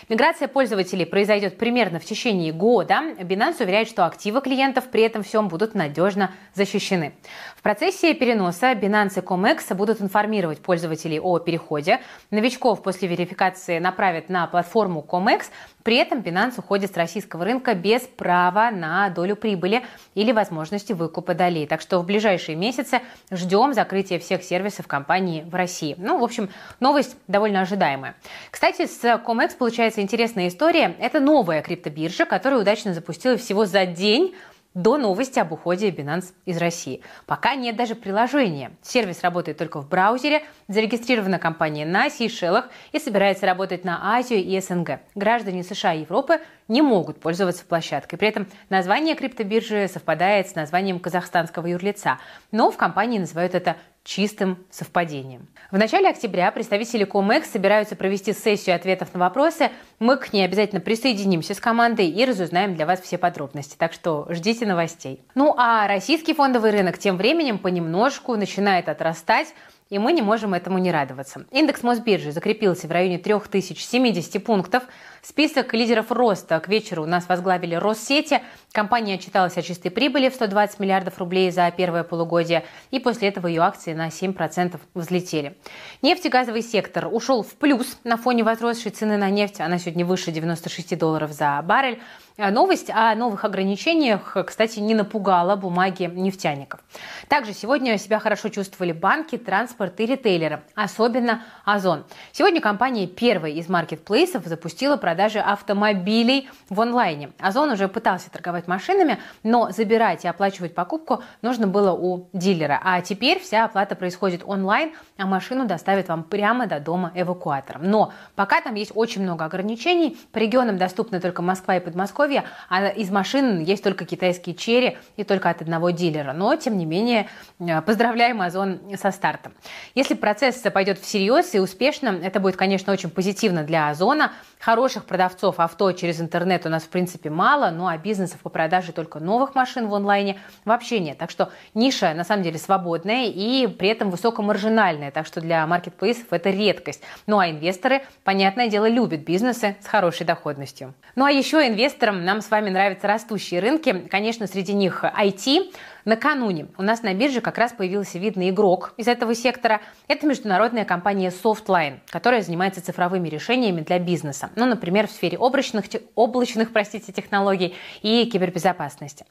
Миграция 0.09 0.47
пользователей 0.47 1.05
произойдет 1.05 1.57
примерно 1.57 1.99
в 1.99 2.05
течение 2.05 2.53
года. 2.53 3.01
Binance 3.19 3.63
уверяет, 3.63 3.87
что 3.87 4.05
активы 4.05 4.39
клиентов 4.41 4.89
при 4.89 5.01
этом 5.01 5.23
всем 5.23 5.47
будут 5.47 5.73
надежно 5.73 6.31
защищены. 6.53 7.13
В 7.57 7.61
процессе 7.63 8.13
переноса 8.13 8.73
Binance 8.73 9.17
и 9.17 9.25
Comex 9.25 9.73
будут 9.73 10.01
информировать 10.01 10.61
пользователей 10.61 11.19
о 11.19 11.39
переходе. 11.39 11.99
Новичков 12.29 12.83
после 12.83 13.07
верификации 13.07 13.79
направят 13.79 14.29
на 14.29 14.45
платформу 14.45 15.05
Comex. 15.07 15.45
При 15.83 15.95
этом 15.95 16.19
Binance 16.19 16.55
уходит 16.57 16.93
с 16.93 16.97
российского 16.97 17.43
рынка 17.43 17.73
без 17.73 18.01
права 18.01 18.69
на 18.69 19.09
долю 19.09 19.35
прибыли 19.35 19.83
или 20.13 20.31
возможности 20.31 20.93
выкупа 20.93 21.33
долей. 21.33 21.65
Так 21.65 21.81
что 21.81 21.99
в 21.99 22.05
ближайшие 22.05 22.55
месяцы 22.55 22.99
ждем 23.31 23.73
закрытия 23.73 24.19
всех 24.19 24.43
сервисов 24.43 24.85
компании 24.85 25.00
в 25.07 25.55
России. 25.55 25.95
Ну, 25.97 26.19
в 26.19 26.23
общем, 26.23 26.49
новость 26.79 27.15
довольно 27.27 27.61
ожидаемая. 27.61 28.15
Кстати, 28.49 28.85
с 28.85 29.03
Comex 29.03 29.57
получается 29.57 30.01
интересная 30.01 30.47
история. 30.47 30.95
Это 30.99 31.19
новая 31.19 31.61
криптобиржа, 31.61 32.25
которая 32.25 32.59
удачно 32.59 32.93
запустилась 32.93 33.41
всего 33.41 33.65
за 33.65 33.85
день 33.85 34.35
до 34.73 34.97
новости 34.97 35.39
об 35.39 35.51
уходе 35.51 35.89
Binance 35.89 36.33
из 36.45 36.57
России. 36.57 37.01
Пока 37.25 37.55
нет 37.55 37.75
даже 37.75 37.95
приложения. 37.95 38.71
Сервис 38.81 39.21
работает 39.21 39.57
только 39.57 39.81
в 39.81 39.89
браузере, 39.89 40.43
зарегистрирована 40.67 41.39
компания 41.39 41.85
на 41.85 42.09
Сейшелах 42.09 42.69
и 42.91 42.99
собирается 42.99 43.45
работать 43.45 43.83
на 43.83 44.15
Азию 44.15 44.39
и 44.39 44.59
СНГ. 44.59 45.01
Граждане 45.15 45.63
США 45.63 45.93
и 45.93 46.01
Европы 46.01 46.39
не 46.67 46.81
могут 46.81 47.19
пользоваться 47.19 47.65
площадкой. 47.65 48.15
При 48.15 48.29
этом 48.29 48.47
название 48.69 49.15
криптобиржи 49.15 49.89
совпадает 49.89 50.47
с 50.47 50.55
названием 50.55 50.99
казахстанского 50.99 51.67
юрлица, 51.67 52.19
но 52.51 52.71
в 52.71 52.77
компании 52.77 53.19
называют 53.19 53.55
это 53.55 53.75
чистым 54.03 54.57
совпадением. 54.69 55.47
В 55.69 55.77
начале 55.77 56.09
октября 56.09 56.51
представители 56.51 57.05
ComEx 57.05 57.45
собираются 57.45 57.95
провести 57.95 58.33
сессию 58.33 58.75
ответов 58.75 59.13
на 59.13 59.19
вопросы. 59.19 59.69
Мы 59.99 60.17
к 60.17 60.33
ней 60.33 60.43
обязательно 60.43 60.81
присоединимся 60.81 61.53
с 61.53 61.59
командой 61.59 62.07
и 62.07 62.25
разузнаем 62.25 62.75
для 62.75 62.85
вас 62.85 63.01
все 63.01 63.17
подробности. 63.17 63.75
Так 63.77 63.93
что 63.93 64.25
ждите 64.29 64.65
новостей. 64.65 65.23
Ну 65.35 65.53
а 65.57 65.87
российский 65.87 66.33
фондовый 66.33 66.71
рынок 66.71 66.97
тем 66.97 67.17
временем 67.17 67.59
понемножку 67.59 68.35
начинает 68.35 68.89
отрастать 68.89 69.53
и 69.91 69.99
мы 69.99 70.13
не 70.13 70.21
можем 70.21 70.53
этому 70.53 70.77
не 70.77 70.89
радоваться. 70.89 71.45
Индекс 71.51 71.83
Мосбиржи 71.83 72.31
закрепился 72.31 72.87
в 72.87 72.91
районе 72.91 73.19
3070 73.19 74.43
пунктов. 74.43 74.83
Список 75.23 75.75
лидеров 75.75 76.11
роста 76.11 76.59
к 76.59 76.67
вечеру 76.67 77.03
у 77.03 77.05
нас 77.05 77.29
возглавили 77.29 77.75
Россети. 77.75 78.41
Компания 78.71 79.15
отчиталась 79.15 79.55
о 79.55 79.61
чистой 79.61 79.91
прибыли 79.91 80.29
в 80.29 80.33
120 80.33 80.79
миллиардов 80.79 81.19
рублей 81.19 81.51
за 81.51 81.69
первое 81.69 82.03
полугодие, 82.03 82.65
и 82.89 82.99
после 82.99 83.27
этого 83.27 83.45
ее 83.45 83.61
акции 83.61 83.93
на 83.93 84.07
7% 84.07 84.79
взлетели. 84.95 85.55
Нефтегазовый 86.01 86.63
сектор 86.63 87.07
ушел 87.11 87.43
в 87.43 87.53
плюс 87.53 87.99
на 88.03 88.17
фоне 88.17 88.43
возросшей 88.43 88.89
цены 88.89 89.17
на 89.17 89.29
нефть. 89.29 89.61
Она 89.61 89.77
сегодня 89.77 90.07
выше 90.07 90.31
96 90.31 90.97
долларов 90.97 91.31
за 91.31 91.61
баррель. 91.63 92.01
А 92.37 92.49
новость 92.49 92.89
о 92.89 93.13
новых 93.13 93.45
ограничениях, 93.45 94.35
кстати, 94.47 94.79
не 94.79 94.95
напугала 94.95 95.55
бумаги 95.55 96.03
нефтяников. 96.11 96.79
Также 97.27 97.53
сегодня 97.53 97.97
себя 97.99 98.17
хорошо 98.19 98.49
чувствовали 98.49 98.93
банки, 98.93 99.37
транспорт 99.37 99.99
и 99.99 100.05
ритейлеры, 100.07 100.63
особенно 100.73 101.43
Озон. 101.65 102.05
Сегодня 102.31 102.59
компания 102.59 103.05
первой 103.05 103.53
из 103.53 103.69
маркетплейсов 103.69 104.45
запустила 104.45 104.97
продажи 105.11 105.39
автомобилей 105.39 106.49
в 106.69 106.79
онлайне. 106.79 107.31
Озон 107.37 107.69
уже 107.71 107.89
пытался 107.89 108.31
торговать 108.31 108.69
машинами, 108.69 109.19
но 109.43 109.69
забирать 109.69 110.23
и 110.23 110.27
оплачивать 110.29 110.73
покупку 110.73 111.21
нужно 111.41 111.67
было 111.67 111.91
у 111.91 112.29
дилера. 112.31 112.79
А 112.81 113.01
теперь 113.01 113.41
вся 113.41 113.65
оплата 113.65 113.95
происходит 113.95 114.41
онлайн, 114.45 114.93
а 115.21 115.25
машину 115.27 115.65
доставят 115.65 116.07
вам 116.07 116.23
прямо 116.23 116.65
до 116.65 116.79
дома 116.79 117.11
эвакуатором. 117.13 117.83
Но 117.83 118.11
пока 118.35 118.59
там 118.61 118.73
есть 118.75 118.91
очень 118.95 119.21
много 119.21 119.45
ограничений. 119.45 120.17
По 120.31 120.39
регионам 120.39 120.77
доступны 120.77 121.19
только 121.19 121.41
Москва 121.41 121.77
и 121.77 121.79
Подмосковье, 121.79 122.43
а 122.69 122.87
из 122.87 123.11
машин 123.11 123.59
есть 123.59 123.83
только 123.83 124.05
китайские 124.05 124.55
черри 124.55 124.97
и 125.17 125.23
только 125.23 125.49
от 125.49 125.61
одного 125.61 125.91
дилера. 125.91 126.33
Но, 126.33 126.55
тем 126.55 126.77
не 126.77 126.85
менее, 126.85 127.29
э, 127.59 127.81
поздравляем 127.81 128.41
Озон 128.41 128.79
со 128.97 129.11
стартом. 129.11 129.53
Если 129.93 130.15
процесс 130.15 130.55
пойдет 130.73 130.97
всерьез 130.97 131.53
и 131.53 131.59
успешно, 131.59 132.19
это 132.23 132.39
будет, 132.39 132.55
конечно, 132.55 132.91
очень 132.91 133.09
позитивно 133.09 133.63
для 133.63 133.89
Озона. 133.89 134.31
Хороших 134.59 135.05
продавцов 135.05 135.59
авто 135.59 135.91
через 135.91 136.19
интернет 136.19 136.65
у 136.65 136.69
нас, 136.69 136.83
в 136.83 136.89
принципе, 136.89 137.29
мало, 137.29 137.69
ну 137.69 137.87
а 137.87 137.97
бизнесов 137.97 138.39
по 138.39 138.49
продаже 138.49 138.91
только 138.91 139.19
новых 139.19 139.53
машин 139.53 139.87
в 139.87 139.93
онлайне 139.93 140.39
вообще 140.65 140.99
нет. 140.99 141.17
Так 141.17 141.29
что 141.29 141.51
ниша, 141.75 142.13
на 142.13 142.23
самом 142.23 142.43
деле, 142.43 142.57
свободная 142.57 143.25
и 143.25 143.67
при 143.67 143.89
этом 143.89 144.09
высокомаржинальная. 144.09 145.10
Так 145.11 145.25
что 145.25 145.41
для 145.41 145.65
маркетплейсов 145.67 146.31
это 146.31 146.49
редкость. 146.49 147.01
Ну 147.27 147.39
а 147.39 147.49
инвесторы, 147.49 148.01
понятное 148.23 148.67
дело, 148.67 148.87
любят 148.87 149.21
бизнесы 149.21 149.75
с 149.81 149.87
хорошей 149.87 150.25
доходностью. 150.25 150.93
Ну 151.15 151.25
а 151.25 151.31
еще 151.31 151.67
инвесторам 151.67 152.25
нам 152.25 152.41
с 152.41 152.49
вами 152.49 152.69
нравятся 152.69 153.07
растущие 153.07 153.59
рынки. 153.59 154.07
Конечно, 154.09 154.47
среди 154.47 154.73
них 154.73 155.03
IT, 155.03 155.71
Накануне 156.05 156.67
у 156.77 156.81
нас 156.81 157.03
на 157.03 157.13
бирже 157.13 157.41
как 157.41 157.57
раз 157.57 157.73
появился 157.73 158.17
видный 158.17 158.49
игрок 158.49 158.93
из 158.97 159.07
этого 159.07 159.35
сектора. 159.35 159.81
Это 160.07 160.25
международная 160.25 160.83
компания 160.83 161.29
Softline, 161.29 161.99
которая 162.09 162.41
занимается 162.41 162.83
цифровыми 162.83 163.29
решениями 163.29 163.81
для 163.81 163.99
бизнеса. 163.99 164.49
Ну, 164.55 164.65
например, 164.65 165.07
в 165.07 165.11
сфере 165.11 165.37
облачных, 165.37 165.85
облачных 166.15 166.73
простите, 166.73 167.11
технологий 167.11 167.75
и 168.01 168.25
кибербезопасности. 168.25 169.25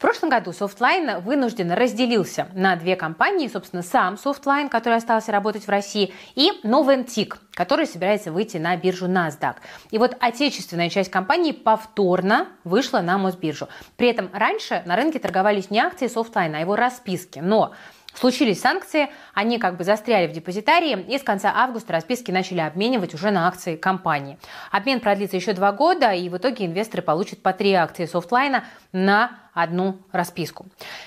В 0.00 0.02
прошлом 0.02 0.30
году 0.30 0.52
Softline 0.52 1.20
вынужденно 1.20 1.76
разделился 1.76 2.48
на 2.54 2.74
две 2.74 2.96
компании. 2.96 3.48
Собственно, 3.48 3.82
сам 3.82 4.14
Softline, 4.14 4.70
который 4.70 4.94
остался 4.94 5.30
работать 5.30 5.66
в 5.66 5.68
России, 5.68 6.14
и 6.34 6.52
Noventic, 6.64 7.34
который 7.52 7.84
собирается 7.84 8.32
выйти 8.32 8.56
на 8.56 8.74
биржу 8.78 9.08
NASDAQ. 9.08 9.56
И 9.90 9.98
вот 9.98 10.16
отечественная 10.18 10.88
часть 10.88 11.10
компании 11.10 11.52
повторно 11.52 12.48
вышла 12.64 13.00
на 13.00 13.18
Мосбиржу. 13.18 13.68
При 13.98 14.08
этом 14.08 14.30
раньше 14.32 14.82
на 14.86 14.96
рынке 14.96 15.18
торговались 15.18 15.68
не 15.68 15.80
акции 15.80 16.06
Softline, 16.06 16.56
а 16.56 16.60
его 16.60 16.76
расписки. 16.76 17.40
Но 17.40 17.74
Случились 18.14 18.60
санкции, 18.60 19.08
они 19.34 19.58
как 19.58 19.76
бы 19.76 19.84
застряли 19.84 20.26
в 20.26 20.32
депозитарии, 20.32 20.98
и 21.08 21.16
с 21.16 21.22
конца 21.22 21.52
августа 21.54 21.92
расписки 21.92 22.32
начали 22.32 22.58
обменивать 22.58 23.14
уже 23.14 23.30
на 23.30 23.46
акции 23.46 23.76
компании. 23.76 24.36
Обмен 24.72 24.98
продлится 24.98 25.36
еще 25.36 25.52
два 25.52 25.70
года, 25.70 26.12
и 26.12 26.28
в 26.28 26.36
итоге 26.36 26.66
инвесторы 26.66 27.02
получат 27.02 27.40
по 27.40 27.52
три 27.52 27.72
акции 27.72 28.06
софтлайна 28.06 28.64
на 28.92 29.38
одну 29.52 29.98
расписку. 30.12 30.66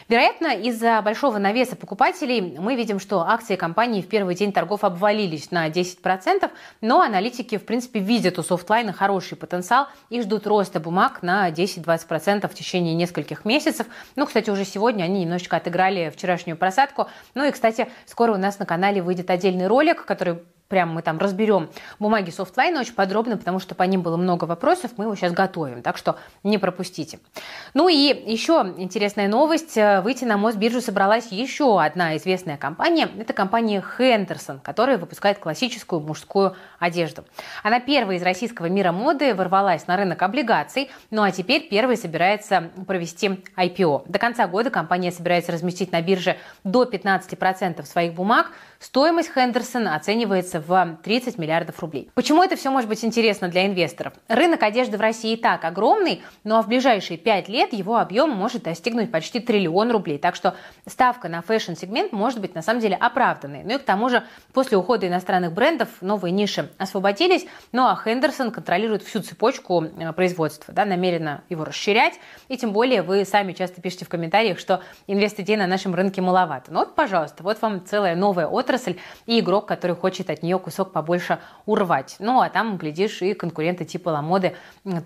Вероятно, 0.10 0.48
из-за 0.56 1.02
большого 1.02 1.38
навеса 1.38 1.76
покупателей 1.76 2.58
мы 2.58 2.76
видим, 2.76 3.00
что 3.00 3.22
акции 3.22 3.56
компании 3.56 4.02
в 4.02 4.08
первый 4.08 4.36
день 4.36 4.52
торгов 4.52 4.84
обвалились 4.84 5.52
на 5.52 5.70
10%, 5.70 6.50
но 6.82 7.02
аналитики, 7.02 7.58
в 7.58 7.66
принципе, 7.66 8.00
видят 8.00 8.40
у 8.40 8.44
софтлайна 8.44 8.94
хороший 8.94 9.38
потенциал 9.38 9.88
и 10.10 10.22
ждут 10.22 10.48
роста 10.48 10.80
бумаг 10.80 11.24
на 11.24 11.50
10-20% 11.50 12.48
в 12.48 12.54
течение 12.54 12.96
нескольких 12.96 13.46
месяцев. 13.46 13.88
Ну, 14.16 14.26
кстати, 14.26 14.50
уже 14.50 14.66
сегодня 14.66 15.04
они 15.04 15.22
немножечко 15.22 15.58
отыграли 15.58 16.12
вчерашнюю 16.16 16.58
просадку. 16.58 17.08
Ну 17.34 17.46
и, 17.46 17.52
кстати, 17.52 17.88
скоро 18.06 18.34
у 18.34 18.38
нас 18.38 18.60
на 18.60 18.66
канале 18.66 19.02
выйдет 19.02 19.30
отдельный 19.30 19.68
ролик, 19.68 20.06
который 20.06 20.40
прям 20.74 20.90
мы 20.90 21.04
там 21.04 21.20
разберем 21.20 21.70
бумаги 22.00 22.32
софтлайна 22.32 22.80
очень 22.80 22.96
подробно, 22.96 23.38
потому 23.38 23.60
что 23.60 23.76
по 23.76 23.84
ним 23.84 24.02
было 24.02 24.18
много 24.18 24.46
вопросов, 24.46 24.94
мы 24.98 25.04
его 25.04 25.14
сейчас 25.14 25.32
готовим, 25.32 25.84
так 25.84 25.98
что 25.98 26.18
не 26.42 26.58
пропустите. 26.58 27.20
Ну 27.76 27.90
и 27.90 27.94
еще 27.94 28.74
интересная 28.78 29.28
новость. 29.28 29.78
Выйти 30.02 30.24
на 30.26 30.38
Мосбиржу 30.38 30.82
собралась 30.82 31.28
еще 31.28 31.80
одна 31.80 32.18
известная 32.18 32.58
компания. 32.58 33.08
Это 33.20 33.34
компания 33.34 33.84
Henderson, 34.00 34.62
которая 34.64 34.98
выпускает 34.98 35.38
классическую 35.38 36.02
мужскую 36.02 36.56
одежду. 36.80 37.24
Она 37.62 37.80
первая 37.80 38.18
из 38.18 38.24
российского 38.24 38.66
мира 38.66 38.92
моды 38.92 39.36
ворвалась 39.36 39.86
на 39.86 39.96
рынок 39.96 40.24
облигаций, 40.24 40.90
ну 41.12 41.22
а 41.22 41.30
теперь 41.30 41.70
первой 41.70 41.98
собирается 41.98 42.72
провести 42.88 43.44
IPO. 43.56 44.06
До 44.08 44.18
конца 44.18 44.48
года 44.48 44.72
компания 44.72 45.12
собирается 45.12 45.52
разместить 45.52 45.92
на 45.92 46.02
бирже 46.02 46.36
до 46.64 46.84
15% 46.84 47.86
своих 47.86 48.16
бумаг. 48.16 48.50
Стоимость 48.84 49.32
Henderson 49.34 49.88
оценивается 49.88 50.60
в 50.60 50.98
30 51.04 51.38
миллиардов 51.38 51.80
рублей. 51.80 52.12
Почему 52.16 52.44
это 52.44 52.58
все 52.58 52.70
может 52.70 52.90
быть 52.90 53.06
интересно 53.06 53.48
для 53.48 53.66
инвесторов? 53.66 54.12
Рынок 54.28 54.62
одежды 54.62 54.98
в 54.98 55.00
России 55.00 55.32
и 55.32 55.38
так 55.38 55.64
огромный, 55.64 56.22
но 56.44 56.62
в 56.62 56.68
ближайшие 56.68 57.18
5 57.18 57.48
лет 57.48 57.72
его 57.72 57.96
объем 57.98 58.32
может 58.32 58.64
достигнуть 58.64 59.10
почти 59.10 59.40
триллион 59.40 59.90
рублей. 59.90 60.18
Так 60.18 60.36
что 60.36 60.58
ставка 60.86 61.30
на 61.30 61.42
фэшн-сегмент 61.42 62.12
может 62.12 62.42
быть 62.42 62.56
на 62.56 62.62
самом 62.62 62.82
деле 62.82 62.98
оправданной. 62.98 63.64
Ну 63.64 63.76
и 63.76 63.78
к 63.78 63.84
тому 63.84 64.10
же 64.10 64.26
после 64.52 64.78
ухода 64.78 65.08
иностранных 65.08 65.54
брендов 65.54 65.88
новые 66.02 66.34
ниши 66.34 66.70
освободились, 66.78 67.46
ну 67.72 67.84
а 67.84 67.98
Henderson 68.06 68.52
контролирует 68.52 69.02
всю 69.04 69.22
цепочку 69.22 69.82
э, 69.82 70.12
производства, 70.12 70.74
да, 70.74 70.84
намеренно 70.84 71.46
его 71.48 71.64
расширять. 71.64 72.16
И 72.50 72.58
тем 72.58 72.74
более 72.74 73.02
вы 73.02 73.24
сами 73.24 73.54
часто 73.54 73.80
пишете 73.82 74.04
в 74.04 74.10
комментариях, 74.10 74.60
что 74.60 74.82
инвест-идей 75.08 75.56
на 75.56 75.68
нашем 75.68 75.96
рынке 75.96 76.20
маловато. 76.22 76.74
Ну 76.74 76.80
вот, 76.80 76.96
пожалуйста, 76.96 77.44
вот 77.44 77.62
вам 77.62 77.86
целая 77.86 78.18
новая 78.18 78.48
отрасль 78.48 78.73
и 79.26 79.40
игрок, 79.40 79.68
который 79.68 79.96
хочет 79.96 80.30
от 80.30 80.44
нее 80.44 80.60
кусок 80.60 80.92
побольше 80.92 81.40
урвать. 81.66 82.16
Ну 82.20 82.42
а 82.42 82.50
там, 82.50 82.78
глядишь, 82.78 83.22
и 83.22 83.34
конкуренты 83.34 83.86
типа 83.86 84.10
Ламоды 84.10 84.56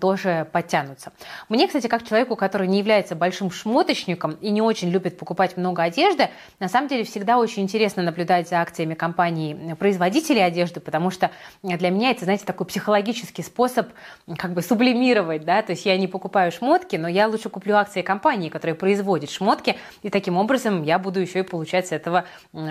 тоже 0.00 0.46
подтянутся. 0.52 1.12
Мне, 1.48 1.66
кстати, 1.66 1.86
как 1.86 2.06
человеку, 2.06 2.36
который 2.36 2.66
не 2.68 2.78
является 2.78 3.14
большим 3.14 3.50
шмоточником 3.50 4.32
и 4.40 4.50
не 4.50 4.62
очень 4.62 4.90
любит 4.90 5.18
покупать 5.18 5.56
много 5.56 5.82
одежды, 5.82 6.30
на 6.58 6.68
самом 6.68 6.88
деле 6.88 7.04
всегда 7.04 7.38
очень 7.38 7.62
интересно 7.62 8.02
наблюдать 8.02 8.48
за 8.48 8.60
акциями 8.60 8.94
компаний-производителей 8.94 10.44
одежды, 10.44 10.80
потому 10.80 11.10
что 11.10 11.30
для 11.62 11.90
меня 11.90 12.10
это, 12.10 12.24
знаете, 12.24 12.44
такой 12.44 12.66
психологический 12.66 13.42
способ 13.42 13.88
как 14.36 14.52
бы 14.52 14.62
сублимировать, 14.62 15.44
да, 15.44 15.62
то 15.62 15.72
есть 15.72 15.86
я 15.86 15.96
не 15.96 16.06
покупаю 16.06 16.52
шмотки, 16.52 16.96
но 16.96 17.08
я 17.08 17.28
лучше 17.28 17.48
куплю 17.48 17.76
акции 17.76 18.02
компании, 18.02 18.48
которая 18.48 18.74
производит 18.74 19.30
шмотки, 19.30 19.76
и 20.02 20.10
таким 20.10 20.36
образом 20.36 20.82
я 20.82 20.98
буду 20.98 21.20
еще 21.20 21.40
и 21.40 21.42
получать 21.42 21.88
с 21.88 21.92
этого 21.92 22.24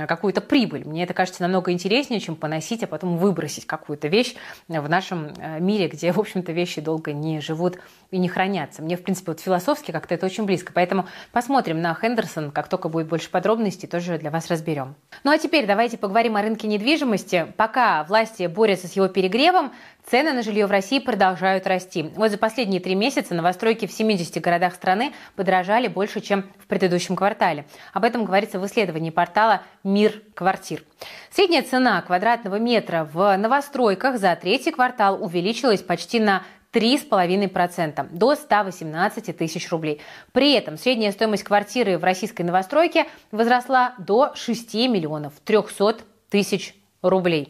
какую-то 0.08 0.42
прибыль. 0.42 0.84
Мне 0.88 1.04
это 1.04 1.14
кажется 1.14 1.42
намного 1.42 1.72
интереснее, 1.72 2.20
чем 2.20 2.36
поносить, 2.36 2.84
а 2.84 2.88
потом 2.88 3.18
выбросить 3.18 3.66
какую-то 3.66 4.08
вещь 4.08 4.36
в 4.68 4.90
нашем 4.90 5.34
э, 5.38 5.60
мире, 5.60 5.88
где, 5.88 6.12
в 6.12 6.20
общем-то, 6.20 6.52
вещи 6.52 6.82
долго 6.82 7.14
не 7.14 7.42
живут 7.42 7.78
и 8.12 8.18
не 8.18 8.30
хранятся. 8.30 8.82
Мне, 8.82 8.96
в 8.96 9.04
принципе, 9.04 9.32
вот 9.32 9.40
философски 9.40 9.92
как-то 9.92 10.16
это 10.16 10.26
очень 10.26 10.46
близко. 10.46 10.72
Поэтому 10.74 11.08
посмотрим 11.32 11.82
на 11.82 11.94
Хендерсон, 11.94 12.52
как 12.52 12.70
только 12.70 12.90
будет 12.90 13.08
больше 13.08 13.30
подробностей, 13.30 13.88
тоже 13.88 14.18
для 14.18 14.32
вас 14.32 14.50
разберем. 14.50 14.96
Ну 15.24 15.32
а 15.32 15.38
теперь 15.38 15.66
давайте 15.66 15.98
поговорим 15.98 16.36
о 16.38 16.42
рынке 16.42 16.68
недвижимости. 16.68 17.48
Пока 17.58 18.04
власти 18.06 18.48
борются 18.48 18.88
с 18.88 18.94
его 18.94 19.08
перегревом, 19.08 19.74
цены 20.10 20.32
на 20.32 20.42
жилье 20.42 20.66
в 20.66 20.72
России 20.72 21.00
продолжают 21.00 21.68
расти. 21.68 22.12
Вот 22.16 22.32
за 22.32 22.38
последние 22.38 22.80
три 22.80 22.96
месяца 22.96 23.36
новостройки 23.36 23.86
в 23.88 23.92
70 23.92 24.42
городах 24.42 24.74
страны 24.74 25.14
подорожали 25.36 25.88
больше, 25.88 26.22
чем 26.22 26.46
в 26.60 26.68
предыдущем 26.68 27.16
квартале. 27.16 27.66
Об 27.94 28.04
этом 28.06 28.26
говорится 28.26 28.60
в 28.60 28.66
исследовании 28.66 29.10
портала 29.10 29.64
«Мир 29.84 30.22
квартир». 30.34 30.84
Средняя 31.30 31.62
цена 31.62 32.02
квадратного 32.02 32.58
метра 32.58 33.10
в 33.12 33.36
новостройках 33.38 34.18
за 34.18 34.36
третий 34.36 34.72
квартал 34.72 35.22
увеличилась 35.22 35.82
почти 35.82 36.20
на 36.20 36.44
3,5% 36.74 38.08
до 38.12 38.36
118 38.36 39.38
тысяч 39.38 39.70
рублей. 39.72 40.02
При 40.32 40.54
этом 40.54 40.78
средняя 40.78 41.12
стоимость 41.12 41.44
квартиры 41.44 41.98
в 41.98 42.04
российской 42.04 42.44
новостройке 42.44 43.08
возросла 43.32 43.94
до 43.98 44.34
6 44.36 44.74
миллионов 44.74 45.34
300 45.44 45.98
тысяч 46.30 46.68
рублей. 46.70 46.87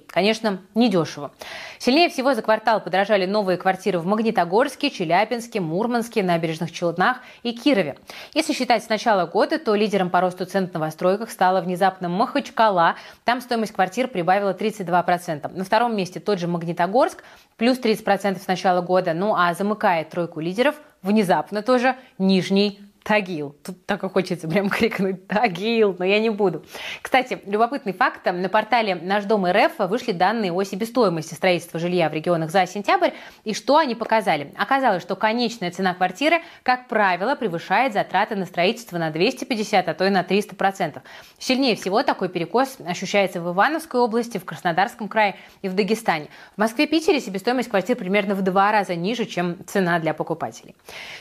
Конечно, 0.08 0.60
недешево. 0.75 1.32
Сильнее 1.80 2.10
всего 2.10 2.34
за 2.34 2.42
квартал 2.42 2.82
подорожали 2.82 3.25
новые 3.25 3.58
квартиры 3.58 3.98
в 4.00 4.06
Магнитогорске, 4.06 4.89
Челябинске, 4.89 5.62
Мурманске, 5.62 6.22
Набережных 6.22 6.72
Челнах 6.72 7.20
и 7.44 7.54
Кирове. 7.54 7.98
Если 8.34 8.51
считать 8.51 8.84
с 8.84 8.89
начала 8.89 9.25
года, 9.25 9.58
то 9.58 9.74
лидером 9.74 10.10
по 10.10 10.20
росту 10.20 10.46
цен 10.46 10.68
в 10.68 10.74
новостройках 10.74 11.32
стала 11.32 11.62
внезапно 11.62 12.10
Махачкала. 12.10 12.96
Там 13.24 13.39
стоимость 13.39 13.72
квартир 13.72 14.10
прибавила 14.10 14.54
32%. 14.54 15.56
На 15.56 15.63
втором 15.63 15.96
месте 15.96 16.20
тот 16.20 16.39
же 16.39 16.48
Магнитогорск, 16.48 17.24
плюс 17.56 17.80
30% 17.80 18.42
с 18.42 18.48
начала 18.48 18.82
года. 18.82 19.13
Ну 19.13 19.34
а 19.34 19.54
замыкает 19.54 20.10
тройку 20.10 20.42
лидеров 20.42 20.75
внезапно 21.01 21.62
тоже 21.62 21.96
Нижний 22.18 22.82
Тагил. 23.08 23.56
Тут 23.64 23.86
так 23.86 24.04
и 24.04 24.10
хочется 24.10 24.50
прям 24.50 24.70
крикнуть 24.70 25.28
Тагил, 25.28 25.96
но 25.98 26.04
я 26.04 26.20
не 26.20 26.30
буду. 26.30 26.66
Кстати, 27.02 27.40
любопытный 27.46 27.94
факт. 27.94 28.26
На 28.26 28.50
портале 28.50 28.96
«Наш 28.96 29.24
дом 29.24 29.46
РФ» 29.46 29.80
вышли 29.80 30.12
данные 30.12 30.52
о 30.52 30.62
себестоимости 30.63 31.34
строительства 31.34 31.80
жилья 31.80 32.10
в 32.10 32.13
регионах 32.13 32.52
за 32.52 32.67
сентябрь. 32.67 33.12
И 33.46 33.54
что 33.54 33.78
они 33.78 33.96
показали? 33.96 34.54
Оказалось, 34.58 35.02
что 35.02 35.15
конечная 35.15 35.72
цена 35.72 35.93
квартиры, 35.93 36.41
как 36.63 36.89
правило, 36.89 37.36
превышает 37.36 37.93
затраты 37.93 38.36
на 38.36 38.46
строительство 38.46 38.98
на 38.98 39.10
250, 39.10 39.88
а 39.88 39.93
то 39.93 40.06
и 40.06 40.10
на 40.10 40.24
300 40.24 40.58
процентов. 40.58 41.04
Сильнее 41.39 41.78
всего 41.78 42.04
такой 42.04 42.28
перекос 42.28 42.76
ощущается 42.86 43.39
в 43.39 43.54
Ивановской 43.54 44.02
области, 44.02 44.38
в 44.38 44.43
Краснодарском 44.43 45.08
крае 45.08 45.38
и 45.62 45.70
в 45.70 45.76
Дагестане. 45.76 46.28
В 46.56 46.58
Москве-Питере 46.58 47.22
себестоимость 47.22 47.70
квартир 47.70 47.96
примерно 47.96 48.36
в 48.36 48.41
два 48.41 48.74
раза 48.74 48.96
ниже, 48.96 49.24
чем 49.24 49.65
цена 49.65 49.98
для 50.00 50.13
покупателей. 50.13 50.76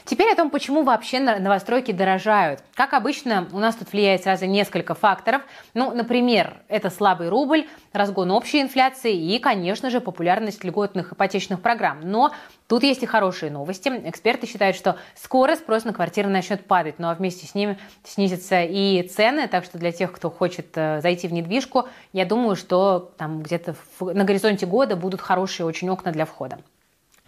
Теперь 0.05 0.33
о 0.33 0.35
том, 0.35 0.51
почему 0.51 0.83
вообще 0.83 1.21
новостройки 1.21 1.76
новостройки 1.77 1.93
дорожают. 1.93 2.63
Как 2.75 2.95
обычно, 2.95 3.47
у 3.53 3.59
нас 3.59 3.75
тут 3.75 3.93
влияет 3.93 4.23
сразу 4.23 4.47
несколько 4.47 4.95
факторов. 4.95 5.43
Ну, 5.75 5.93
например, 5.95 6.57
это 6.69 6.91
слабый 6.91 7.29
рубль, 7.29 7.67
разгон 7.93 8.31
общей 8.31 8.63
инфляции 8.63 9.15
и, 9.15 9.39
конечно 9.39 9.91
же, 9.91 10.01
популярность 10.01 10.65
льготных 10.65 11.13
ипотечных 11.13 11.61
программ. 11.61 12.01
Но 12.03 12.33
тут 12.67 12.83
есть 12.83 13.03
и 13.03 13.07
хорошие 13.07 13.51
новости. 13.51 13.89
Эксперты 14.05 14.47
считают, 14.47 14.77
что 14.77 14.97
скоро 15.15 15.57
спрос 15.57 15.85
на 15.85 15.93
квартиры 15.93 16.29
начнет 16.29 16.65
падать, 16.67 16.95
ну 16.99 17.09
а 17.09 17.15
вместе 17.15 17.47
с 17.47 17.55
ними 17.55 17.79
снизятся 18.05 18.63
и 18.63 19.03
цены. 19.03 19.49
Так 19.49 19.65
что 19.65 19.79
для 19.79 19.93
тех, 19.93 20.13
кто 20.13 20.31
хочет 20.31 20.69
э, 20.77 21.01
зайти 21.03 21.29
в 21.29 21.33
недвижку, 21.33 21.89
я 22.13 22.25
думаю, 22.25 22.57
что 22.57 23.13
там 23.19 23.43
где-то 23.43 23.77
на 24.01 24.25
горизонте 24.25 24.67
года 24.67 24.97
будут 24.97 25.21
хорошие 25.21 25.67
очень 25.67 25.91
окна 25.91 26.13
для 26.13 26.25
входа. 26.25 26.59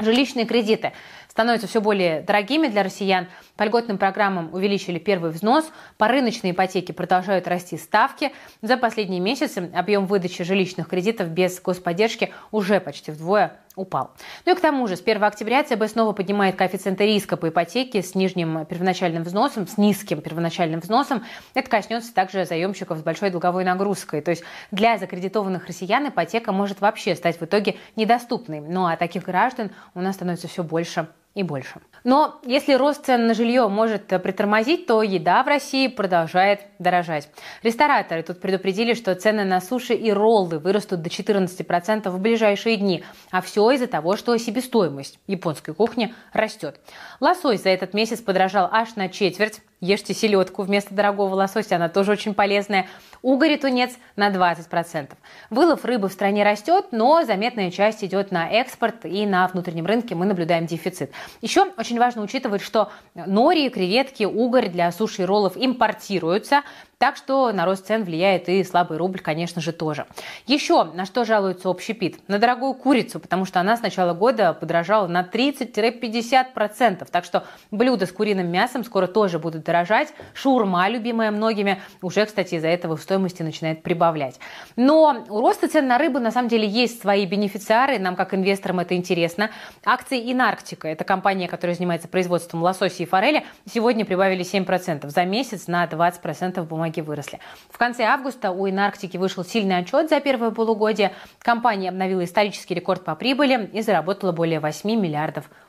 Жилищные 0.01 0.47
кредиты 0.47 0.93
становятся 1.39 1.69
все 1.69 1.81
более 1.81 2.23
дорогими 2.23 2.67
для 2.67 2.83
россиян. 2.83 3.29
По 3.57 3.63
льготным 3.63 3.97
программам 3.97 4.53
увеличили 4.53 4.99
первый 4.99 5.31
взнос, 5.31 5.71
по 5.97 6.09
рыночной 6.09 6.51
ипотеке 6.51 6.93
продолжают 6.93 7.47
расти 7.47 7.79
ставки. 7.79 8.33
За 8.61 8.77
последние 8.77 9.21
месяцы 9.21 9.71
объем 9.73 10.07
выдачи 10.07 10.43
жилищных 10.43 10.89
кредитов 10.89 11.29
без 11.29 11.61
господдержки 11.61 12.33
уже 12.51 12.81
почти 12.81 13.13
вдвое 13.13 13.61
упал. 13.79 14.11
Ну 14.45 14.53
и 14.53 14.55
к 14.55 14.61
тому 14.61 14.87
же 14.87 14.97
с 14.97 15.01
1 15.01 15.23
октября 15.23 15.63
ЦБ 15.63 15.87
снова 15.87 16.13
поднимает 16.13 16.57
коэффициенты 16.57 17.07
риска 17.07 17.37
по 17.37 17.49
ипотеке 17.49 18.03
с 18.03 18.15
нижним 18.15 18.67
первоначальным 18.67 19.23
взносом, 19.23 19.67
с 19.67 19.79
низким 19.79 20.21
первоначальным 20.21 20.81
взносом. 20.81 21.25
Это 21.55 21.71
коснется 21.71 22.13
также 22.13 22.45
заемщиков 22.45 22.99
с 22.99 23.03
большой 23.03 23.31
долговой 23.31 23.65
нагрузкой. 23.65 24.21
То 24.21 24.31
есть 24.31 24.43
для 24.71 24.99
закредитованных 24.99 25.67
россиян 25.67 26.09
ипотека 26.09 26.53
может 26.53 26.81
вообще 26.81 27.15
стать 27.15 27.41
в 27.41 27.45
итоге 27.45 27.77
недоступной. 27.97 28.61
Ну 28.61 28.87
а 28.87 28.97
таких 28.97 29.25
граждан 29.25 29.71
у 29.95 30.01
нас 30.01 30.17
становится 30.17 30.49
все 30.49 30.63
больше 30.63 31.09
и 31.35 31.43
больше. 31.43 31.81
Но 32.11 32.41
если 32.43 32.73
рост 32.73 33.05
цен 33.05 33.27
на 33.27 33.35
жилье 33.35 33.69
может 33.69 34.07
притормозить, 34.07 34.87
то 34.87 35.03
еда 35.03 35.43
в 35.43 35.47
России 35.47 35.89
продолжает 35.89 36.61
дорожать. 36.79 37.29
Рестораторы 37.63 38.23
тут 38.23 38.41
предупредили, 38.41 38.95
что 38.95 39.15
цены 39.15 39.45
на 39.45 39.61
суши 39.61 39.93
и 39.93 40.11
роллы 40.11 40.59
вырастут 40.59 41.03
до 41.03 41.11
14% 41.11 42.09
в 42.09 42.19
ближайшие 42.19 42.79
дни. 42.79 43.05
А 43.31 43.43
все 43.43 43.73
из-за 43.73 43.89
того, 43.89 44.17
что 44.17 44.35
себестоимость 44.39 45.19
японской 45.27 45.75
кухни 45.75 46.15
растет. 46.33 46.81
Лосось 47.21 47.63
за 47.63 47.69
этот 47.69 47.93
месяц 47.93 48.23
подорожал 48.23 48.71
аж 48.73 48.97
на 48.97 49.11
четверть. 49.11 49.61
Ешьте 49.81 50.15
селедку 50.15 50.63
вместо 50.63 50.95
дорогого 50.95 51.35
лосося, 51.35 51.77
она 51.77 51.91
тоже 51.91 52.13
очень 52.13 52.33
полезная. 52.33 52.89
Угорь 53.23 53.53
и 53.53 53.57
тунец 53.57 53.93
на 54.17 54.31
20%. 54.31 55.11
Вылов 55.51 55.85
рыбы 55.85 56.09
в 56.09 56.13
стране 56.13 56.45
растет, 56.45 56.87
но 56.93 57.25
заметная 57.25 57.71
часть 57.71 58.05
идет 58.05 58.31
на 58.31 58.49
экспорт 58.49 59.05
и 59.05 59.27
на 59.27 59.47
внутреннем 59.49 59.87
рынке 59.87 60.15
мы 60.15 60.27
наблюдаем 60.27 60.67
дефицит. 60.67 61.13
Еще 61.41 61.65
очень 61.77 61.99
важно 61.99 62.23
учитывать, 62.23 62.63
что 62.63 62.91
нори, 63.15 63.69
креветки, 63.71 64.25
угорь 64.25 64.69
для 64.69 64.91
суши 64.93 65.23
и 65.23 65.25
роллов 65.25 65.55
импортируются, 65.57 66.63
так 66.99 67.17
что 67.17 67.53
на 67.53 67.65
рост 67.65 67.87
цен 67.87 68.03
влияет 68.03 68.49
и 68.49 68.65
слабый 68.65 68.99
рубль, 68.99 69.21
конечно 69.21 69.61
же, 69.61 69.73
тоже. 69.73 70.07
Еще 70.47 70.83
на 70.83 71.07
что 71.07 71.25
жалуется 71.25 71.69
общепит? 71.69 72.19
На 72.29 72.41
дорогую 72.41 72.75
курицу, 72.75 73.21
потому 73.21 73.45
что 73.45 73.61
она 73.61 73.77
с 73.77 73.83
начала 73.83 74.15
года 74.15 74.53
подорожала 74.53 75.07
на 75.07 75.23
30-50%. 75.23 77.07
Так 77.11 77.25
что 77.25 77.45
блюда 77.71 78.07
с 78.07 78.11
куриным 78.11 78.49
мясом 78.51 78.85
скоро 78.85 79.07
тоже 79.07 79.39
будут 79.39 79.63
дорожать. 79.63 80.13
Шаурма, 80.35 80.89
любимая 80.89 81.31
многими, 81.31 81.81
уже, 82.03 82.27
кстати, 82.27 82.57
из-за 82.57 82.69
этого 82.69 82.97
стоимости 83.09 83.43
начинает 83.43 83.83
прибавлять. 83.83 84.39
Но 84.77 85.25
у 85.31 85.41
роста 85.41 85.67
цен 85.67 85.89
на 85.89 85.97
рыбу 85.97 86.19
на 86.19 86.31
самом 86.31 86.49
деле 86.49 86.69
есть 86.69 87.01
свои 87.01 87.25
бенефициары, 87.25 87.99
нам 87.99 88.17
как 88.17 88.35
инвесторам 88.35 88.81
это 88.81 88.95
интересно. 88.95 89.51
Акции 89.83 90.31
Инарктика, 90.31 90.89
это 90.89 91.05
компания, 91.05 91.49
которая 91.49 91.75
занимается 91.75 92.07
производством 92.07 92.63
лосося 92.63 93.03
и 93.03 93.07
форели, 93.07 93.47
сегодня 93.65 94.05
прибавили 94.05 94.45
7%. 94.45 95.09
За 95.09 95.25
месяц 95.25 95.69
на 95.69 95.87
20% 95.87 96.63
бумаги 96.65 97.01
выросли. 97.01 97.41
В 97.71 97.79
конце 97.79 98.05
августа 98.05 98.51
у 98.51 98.69
Инарктики 98.69 99.17
вышел 99.17 99.43
сильный 99.43 99.79
отчет 99.79 100.11
за 100.11 100.21
первое 100.21 100.51
полугодие. 100.51 101.13
Компания 101.39 101.89
обновила 101.89 102.25
исторический 102.25 102.75
рекорд 102.75 103.05
по 103.05 103.15
прибыли 103.15 103.71
и 103.73 103.81
заработала 103.81 104.33
более 104.33 104.61
8 104.61 104.91
миллиардов 105.01 105.47
рублей. 105.47 105.68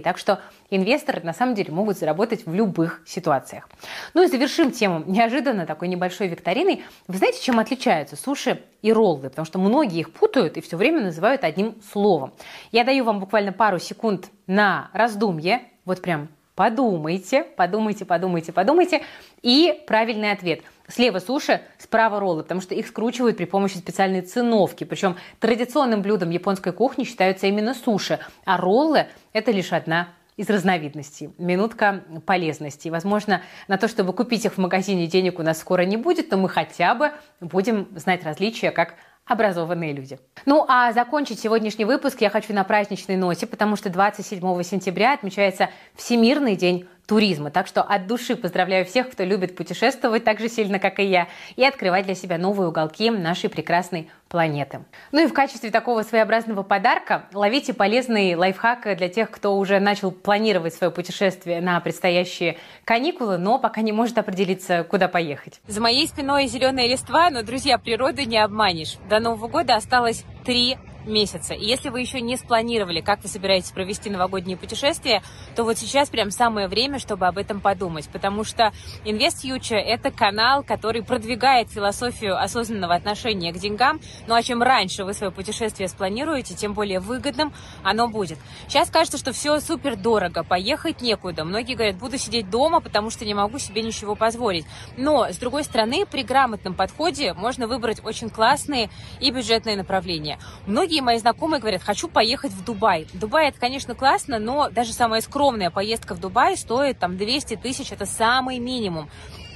Так 0.00 0.18
что 0.18 0.40
инвесторы 0.70 1.20
на 1.22 1.32
самом 1.34 1.54
деле 1.54 1.72
могут 1.72 1.98
заработать 1.98 2.46
в 2.46 2.54
любых 2.54 3.02
ситуациях. 3.06 3.68
Ну 4.14 4.22
и 4.22 4.26
завершим 4.26 4.70
тему 4.70 5.02
неожиданно 5.06 5.66
такой 5.66 5.88
небольшой 5.88 6.28
викториной. 6.28 6.84
Вы 7.06 7.18
знаете, 7.18 7.42
чем 7.42 7.58
отличаются 7.58 8.16
суши 8.16 8.62
и 8.82 8.92
роллы? 8.92 9.28
Потому 9.28 9.44
что 9.44 9.58
многие 9.58 10.00
их 10.00 10.12
путают 10.12 10.56
и 10.56 10.60
все 10.60 10.76
время 10.76 11.00
называют 11.00 11.44
одним 11.44 11.76
словом. 11.92 12.32
Я 12.72 12.84
даю 12.84 13.04
вам 13.04 13.20
буквально 13.20 13.52
пару 13.52 13.78
секунд 13.78 14.30
на 14.46 14.90
раздумье. 14.92 15.62
Вот 15.84 16.00
прям 16.00 16.28
подумайте, 16.54 17.42
подумайте, 17.42 18.04
подумайте, 18.04 18.52
подумайте. 18.52 19.02
И 19.42 19.82
правильный 19.86 20.32
ответ– 20.32 20.62
Слева 20.88 21.18
суши, 21.18 21.60
справа 21.78 22.18
роллы, 22.18 22.42
потому 22.42 22.60
что 22.62 22.74
их 22.74 22.86
скручивают 22.86 23.36
при 23.36 23.44
помощи 23.44 23.76
специальной 23.76 24.22
циновки. 24.22 24.84
Причем 24.84 25.16
традиционным 25.38 26.00
блюдом 26.00 26.30
японской 26.30 26.72
кухни 26.72 27.04
считаются 27.04 27.46
именно 27.46 27.74
суши, 27.74 28.18
а 28.44 28.56
роллы– 28.56 29.06
это 29.32 29.50
лишь 29.50 29.72
одна 29.72 30.08
из 30.38 30.48
разновидностей. 30.48 31.30
Минутка 31.36 32.04
полезности. 32.24 32.88
Возможно, 32.88 33.42
на 33.66 33.76
то, 33.76 33.88
чтобы 33.88 34.12
купить 34.12 34.44
их 34.44 34.54
в 34.54 34.58
магазине, 34.58 35.08
денег 35.08 35.40
у 35.40 35.42
нас 35.42 35.58
скоро 35.58 35.82
не 35.82 35.96
будет, 35.96 36.30
но 36.30 36.38
мы 36.38 36.48
хотя 36.48 36.94
бы 36.94 37.10
будем 37.40 37.88
знать 37.96 38.24
различия, 38.24 38.70
как 38.70 38.94
образованные 39.28 39.92
люди. 39.92 40.18
Ну 40.46 40.64
а 40.68 40.92
закончить 40.92 41.38
сегодняшний 41.38 41.84
выпуск 41.84 42.20
я 42.20 42.30
хочу 42.30 42.52
на 42.52 42.64
праздничной 42.64 43.16
ноте, 43.16 43.46
потому 43.46 43.76
что 43.76 43.90
27 43.90 44.62
сентября 44.62 45.12
отмечается 45.12 45.68
Всемирный 45.94 46.56
день 46.56 46.88
туризма. 47.06 47.50
Так 47.50 47.66
что 47.66 47.82
от 47.82 48.06
души 48.06 48.36
поздравляю 48.36 48.84
всех, 48.84 49.10
кто 49.10 49.24
любит 49.24 49.56
путешествовать 49.56 50.24
так 50.24 50.40
же 50.40 50.48
сильно, 50.48 50.78
как 50.78 50.98
и 50.98 51.04
я, 51.04 51.28
и 51.56 51.64
открывать 51.64 52.04
для 52.04 52.14
себя 52.14 52.36
новые 52.36 52.68
уголки 52.68 53.10
нашей 53.10 53.48
прекрасной 53.48 54.10
планеты. 54.28 54.84
Ну 55.12 55.24
и 55.24 55.26
в 55.26 55.32
качестве 55.32 55.70
такого 55.70 56.02
своеобразного 56.02 56.62
подарка 56.62 57.24
ловите 57.32 57.72
полезный 57.74 58.34
лайфхак 58.34 58.96
для 58.96 59.08
тех, 59.08 59.30
кто 59.30 59.56
уже 59.56 59.80
начал 59.80 60.10
планировать 60.10 60.74
свое 60.74 60.90
путешествие 60.90 61.60
на 61.60 61.80
предстоящие 61.80 62.58
каникулы, 62.84 63.38
но 63.38 63.58
пока 63.58 63.80
не 63.80 63.92
может 63.92 64.18
определиться, 64.18 64.84
куда 64.84 65.08
поехать. 65.08 65.60
За 65.66 65.80
моей 65.80 66.06
спиной 66.06 66.46
зеленая 66.46 66.86
листва, 66.86 67.30
но, 67.30 67.42
друзья, 67.42 67.78
природы 67.78 68.24
не 68.24 68.38
обманешь. 68.38 68.96
До 69.08 69.20
Нового 69.20 69.48
года 69.48 69.76
осталось 69.76 70.24
три 70.44 70.76
месяца. 71.08 71.54
И 71.54 71.64
если 71.64 71.88
вы 71.88 72.00
еще 72.00 72.20
не 72.20 72.36
спланировали, 72.36 73.00
как 73.00 73.22
вы 73.22 73.28
собираетесь 73.28 73.70
провести 73.70 74.10
новогоднее 74.10 74.56
путешествие, 74.56 75.22
то 75.56 75.64
вот 75.64 75.78
сейчас 75.78 76.08
прям 76.08 76.30
самое 76.30 76.68
время, 76.68 76.98
чтобы 76.98 77.26
об 77.26 77.38
этом 77.38 77.60
подумать, 77.60 78.08
потому 78.08 78.44
что 78.44 78.72
Invest 79.04 79.44
Future– 79.44 79.76
это 79.76 80.10
канал, 80.10 80.62
который 80.62 81.02
продвигает 81.02 81.70
философию 81.70 82.40
осознанного 82.40 82.94
отношения 82.94 83.52
к 83.52 83.58
деньгам, 83.58 84.00
ну 84.26 84.34
а 84.34 84.42
чем 84.42 84.62
раньше 84.62 85.04
вы 85.04 85.14
свое 85.14 85.32
путешествие 85.32 85.88
спланируете, 85.88 86.54
тем 86.54 86.74
более 86.74 87.00
выгодным 87.00 87.52
оно 87.82 88.08
будет. 88.08 88.38
Сейчас 88.68 88.90
кажется, 88.90 89.18
что 89.18 89.32
все 89.32 89.60
супер 89.60 89.96
дорого, 89.96 90.44
поехать 90.44 91.00
некуда. 91.00 91.44
Многие 91.44 91.74
говорят, 91.74 91.96
буду 91.96 92.18
сидеть 92.18 92.50
дома, 92.50 92.80
потому 92.80 93.10
что 93.10 93.24
не 93.24 93.34
могу 93.34 93.58
себе 93.58 93.82
ничего 93.82 94.14
позволить. 94.14 94.66
Но, 94.96 95.26
с 95.30 95.36
другой 95.36 95.64
стороны, 95.64 96.04
при 96.06 96.22
грамотном 96.22 96.74
подходе 96.74 97.32
можно 97.32 97.66
выбрать 97.66 98.04
очень 98.04 98.30
классные 98.30 98.90
и 99.20 99.30
бюджетные 99.30 99.76
направления. 99.76 100.38
Многие 100.66 100.97
Многие 100.98 101.12
мои 101.12 101.18
знакомые 101.20 101.60
говорят, 101.60 101.80
хочу 101.84 102.08
поехать 102.08 102.50
в 102.50 102.64
Дубай. 102.64 103.06
Дубай 103.12 103.50
это, 103.50 103.60
конечно, 103.60 103.94
классно, 103.94 104.40
но 104.40 104.68
даже 104.68 104.92
самая 104.92 105.20
скромная 105.20 105.70
поездка 105.70 106.16
в 106.16 106.18
Дубай 106.18 106.56
стоит 106.56 106.98
там 106.98 107.16
200 107.16 107.54
тысяч, 107.54 107.92
это 107.92 108.04
самый 108.04 108.58
минимум. 108.58 109.08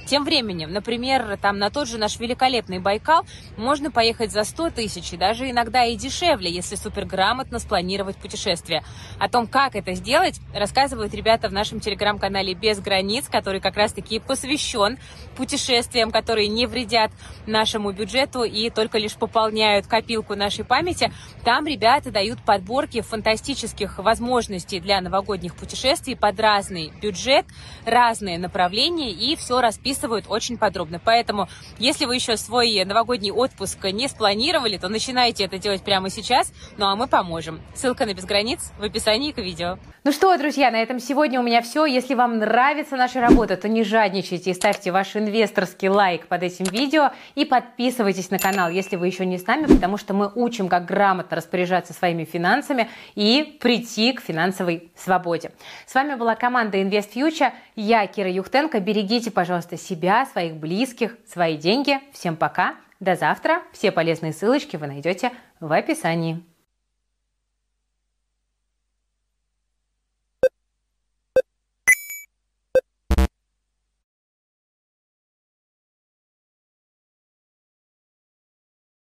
Тем 0.05 0.25
временем, 0.25 0.71
например, 0.71 1.37
там 1.41 1.57
на 1.57 1.69
тот 1.69 1.87
же 1.87 1.97
наш 1.97 2.19
великолепный 2.19 2.79
Байкал 2.79 3.25
можно 3.57 3.89
поехать 3.89 4.31
за 4.31 4.43
100 4.43 4.71
тысяч, 4.71 5.13
и 5.13 5.17
даже 5.17 5.49
иногда 5.49 5.85
и 5.85 5.95
дешевле, 5.95 6.51
если 6.51 6.75
суперграмотно 6.75 7.59
спланировать 7.59 8.17
путешествие. 8.17 8.83
О 9.17 9.29
том, 9.29 9.47
как 9.47 9.75
это 9.75 9.93
сделать, 9.93 10.39
рассказывают 10.53 11.13
ребята 11.13 11.47
в 11.47 11.53
нашем 11.53 11.79
телеграм-канале 11.79 12.53
«Без 12.53 12.79
границ», 12.79 13.29
который 13.29 13.61
как 13.61 13.77
раз-таки 13.77 14.19
посвящен 14.19 14.97
путешествиям, 15.37 16.11
которые 16.11 16.47
не 16.47 16.65
вредят 16.65 17.11
нашему 17.47 17.91
бюджету 17.91 18.43
и 18.43 18.69
только 18.69 18.97
лишь 18.97 19.15
пополняют 19.15 19.87
копилку 19.87 20.35
нашей 20.35 20.65
памяти. 20.65 21.13
Там 21.45 21.65
ребята 21.65 22.11
дают 22.11 22.43
подборки 22.43 23.01
фантастических 23.01 23.99
возможностей 23.99 24.79
для 24.79 24.99
новогодних 24.99 25.55
путешествий 25.55 26.15
под 26.15 26.39
разный 26.39 26.91
бюджет, 27.01 27.45
разные 27.85 28.37
направления 28.37 29.11
и 29.11 29.35
все 29.35 29.61
расписано 29.61 29.92
описывают 29.93 30.25
очень 30.27 30.57
подробно. 30.57 30.99
Поэтому, 31.03 31.47
если 31.77 32.05
вы 32.05 32.15
еще 32.15 32.35
свой 32.35 32.83
новогодний 32.83 33.31
отпуск 33.31 33.77
не 33.91 34.07
спланировали, 34.07 34.77
то 34.77 34.89
начинайте 34.89 35.43
это 35.43 35.59
делать 35.59 35.83
прямо 35.83 36.09
сейчас, 36.09 36.51
ну 36.77 36.87
а 36.87 36.95
мы 36.95 37.07
поможем. 37.07 37.61
Ссылка 37.75 38.05
на 38.05 38.13
Безграниц 38.13 38.71
в 38.79 38.83
описании 38.83 39.31
к 39.31 39.37
видео. 39.37 39.77
Ну 40.05 40.11
что, 40.11 40.35
друзья, 40.37 40.69
на 40.69 40.81
этом 40.81 40.99
сегодня 40.99 41.39
у 41.39 41.43
меня 41.43 41.61
все. 41.61 41.85
Если 41.85 42.13
вам 42.13 42.39
нравится 42.39 42.97
наша 42.97 43.21
работа, 43.21 43.55
то 43.55 43.69
не 43.69 43.85
жадничайте 43.85 44.51
и 44.51 44.53
ставьте 44.53 44.91
ваш 44.91 45.15
инвесторский 45.15 45.87
лайк 45.87 46.27
под 46.27 46.43
этим 46.43 46.65
видео 46.65 47.11
и 47.35 47.45
подписывайтесь 47.45 48.29
на 48.29 48.37
канал, 48.37 48.69
если 48.69 48.97
вы 48.97 49.07
еще 49.07 49.25
не 49.25 49.37
с 49.37 49.47
нами, 49.47 49.65
потому 49.65 49.97
что 49.97 50.13
мы 50.13 50.29
учим, 50.35 50.67
как 50.67 50.85
грамотно 50.85 51.37
распоряжаться 51.37 51.93
своими 51.93 52.25
финансами 52.25 52.89
и 53.15 53.57
прийти 53.61 54.11
к 54.11 54.19
финансовой 54.19 54.91
свободе. 54.97 55.51
С 55.85 55.95
вами 55.95 56.15
была 56.15 56.35
команда 56.35 56.79
Invest 56.79 57.13
Future. 57.13 57.53
Я 57.77 58.05
Кира 58.07 58.29
Юхтенко. 58.29 58.81
Берегите, 58.81 59.31
пожалуйста, 59.31 59.77
себя, 59.83 60.25
своих 60.25 60.55
близких, 60.55 61.17
свои 61.27 61.57
деньги. 61.57 61.99
Всем 62.13 62.35
пока. 62.35 62.75
До 62.99 63.15
завтра. 63.15 63.61
Все 63.73 63.91
полезные 63.91 64.33
ссылочки 64.33 64.77
вы 64.77 64.87
найдете 64.87 65.31
в 65.59 65.71
описании. 65.71 66.41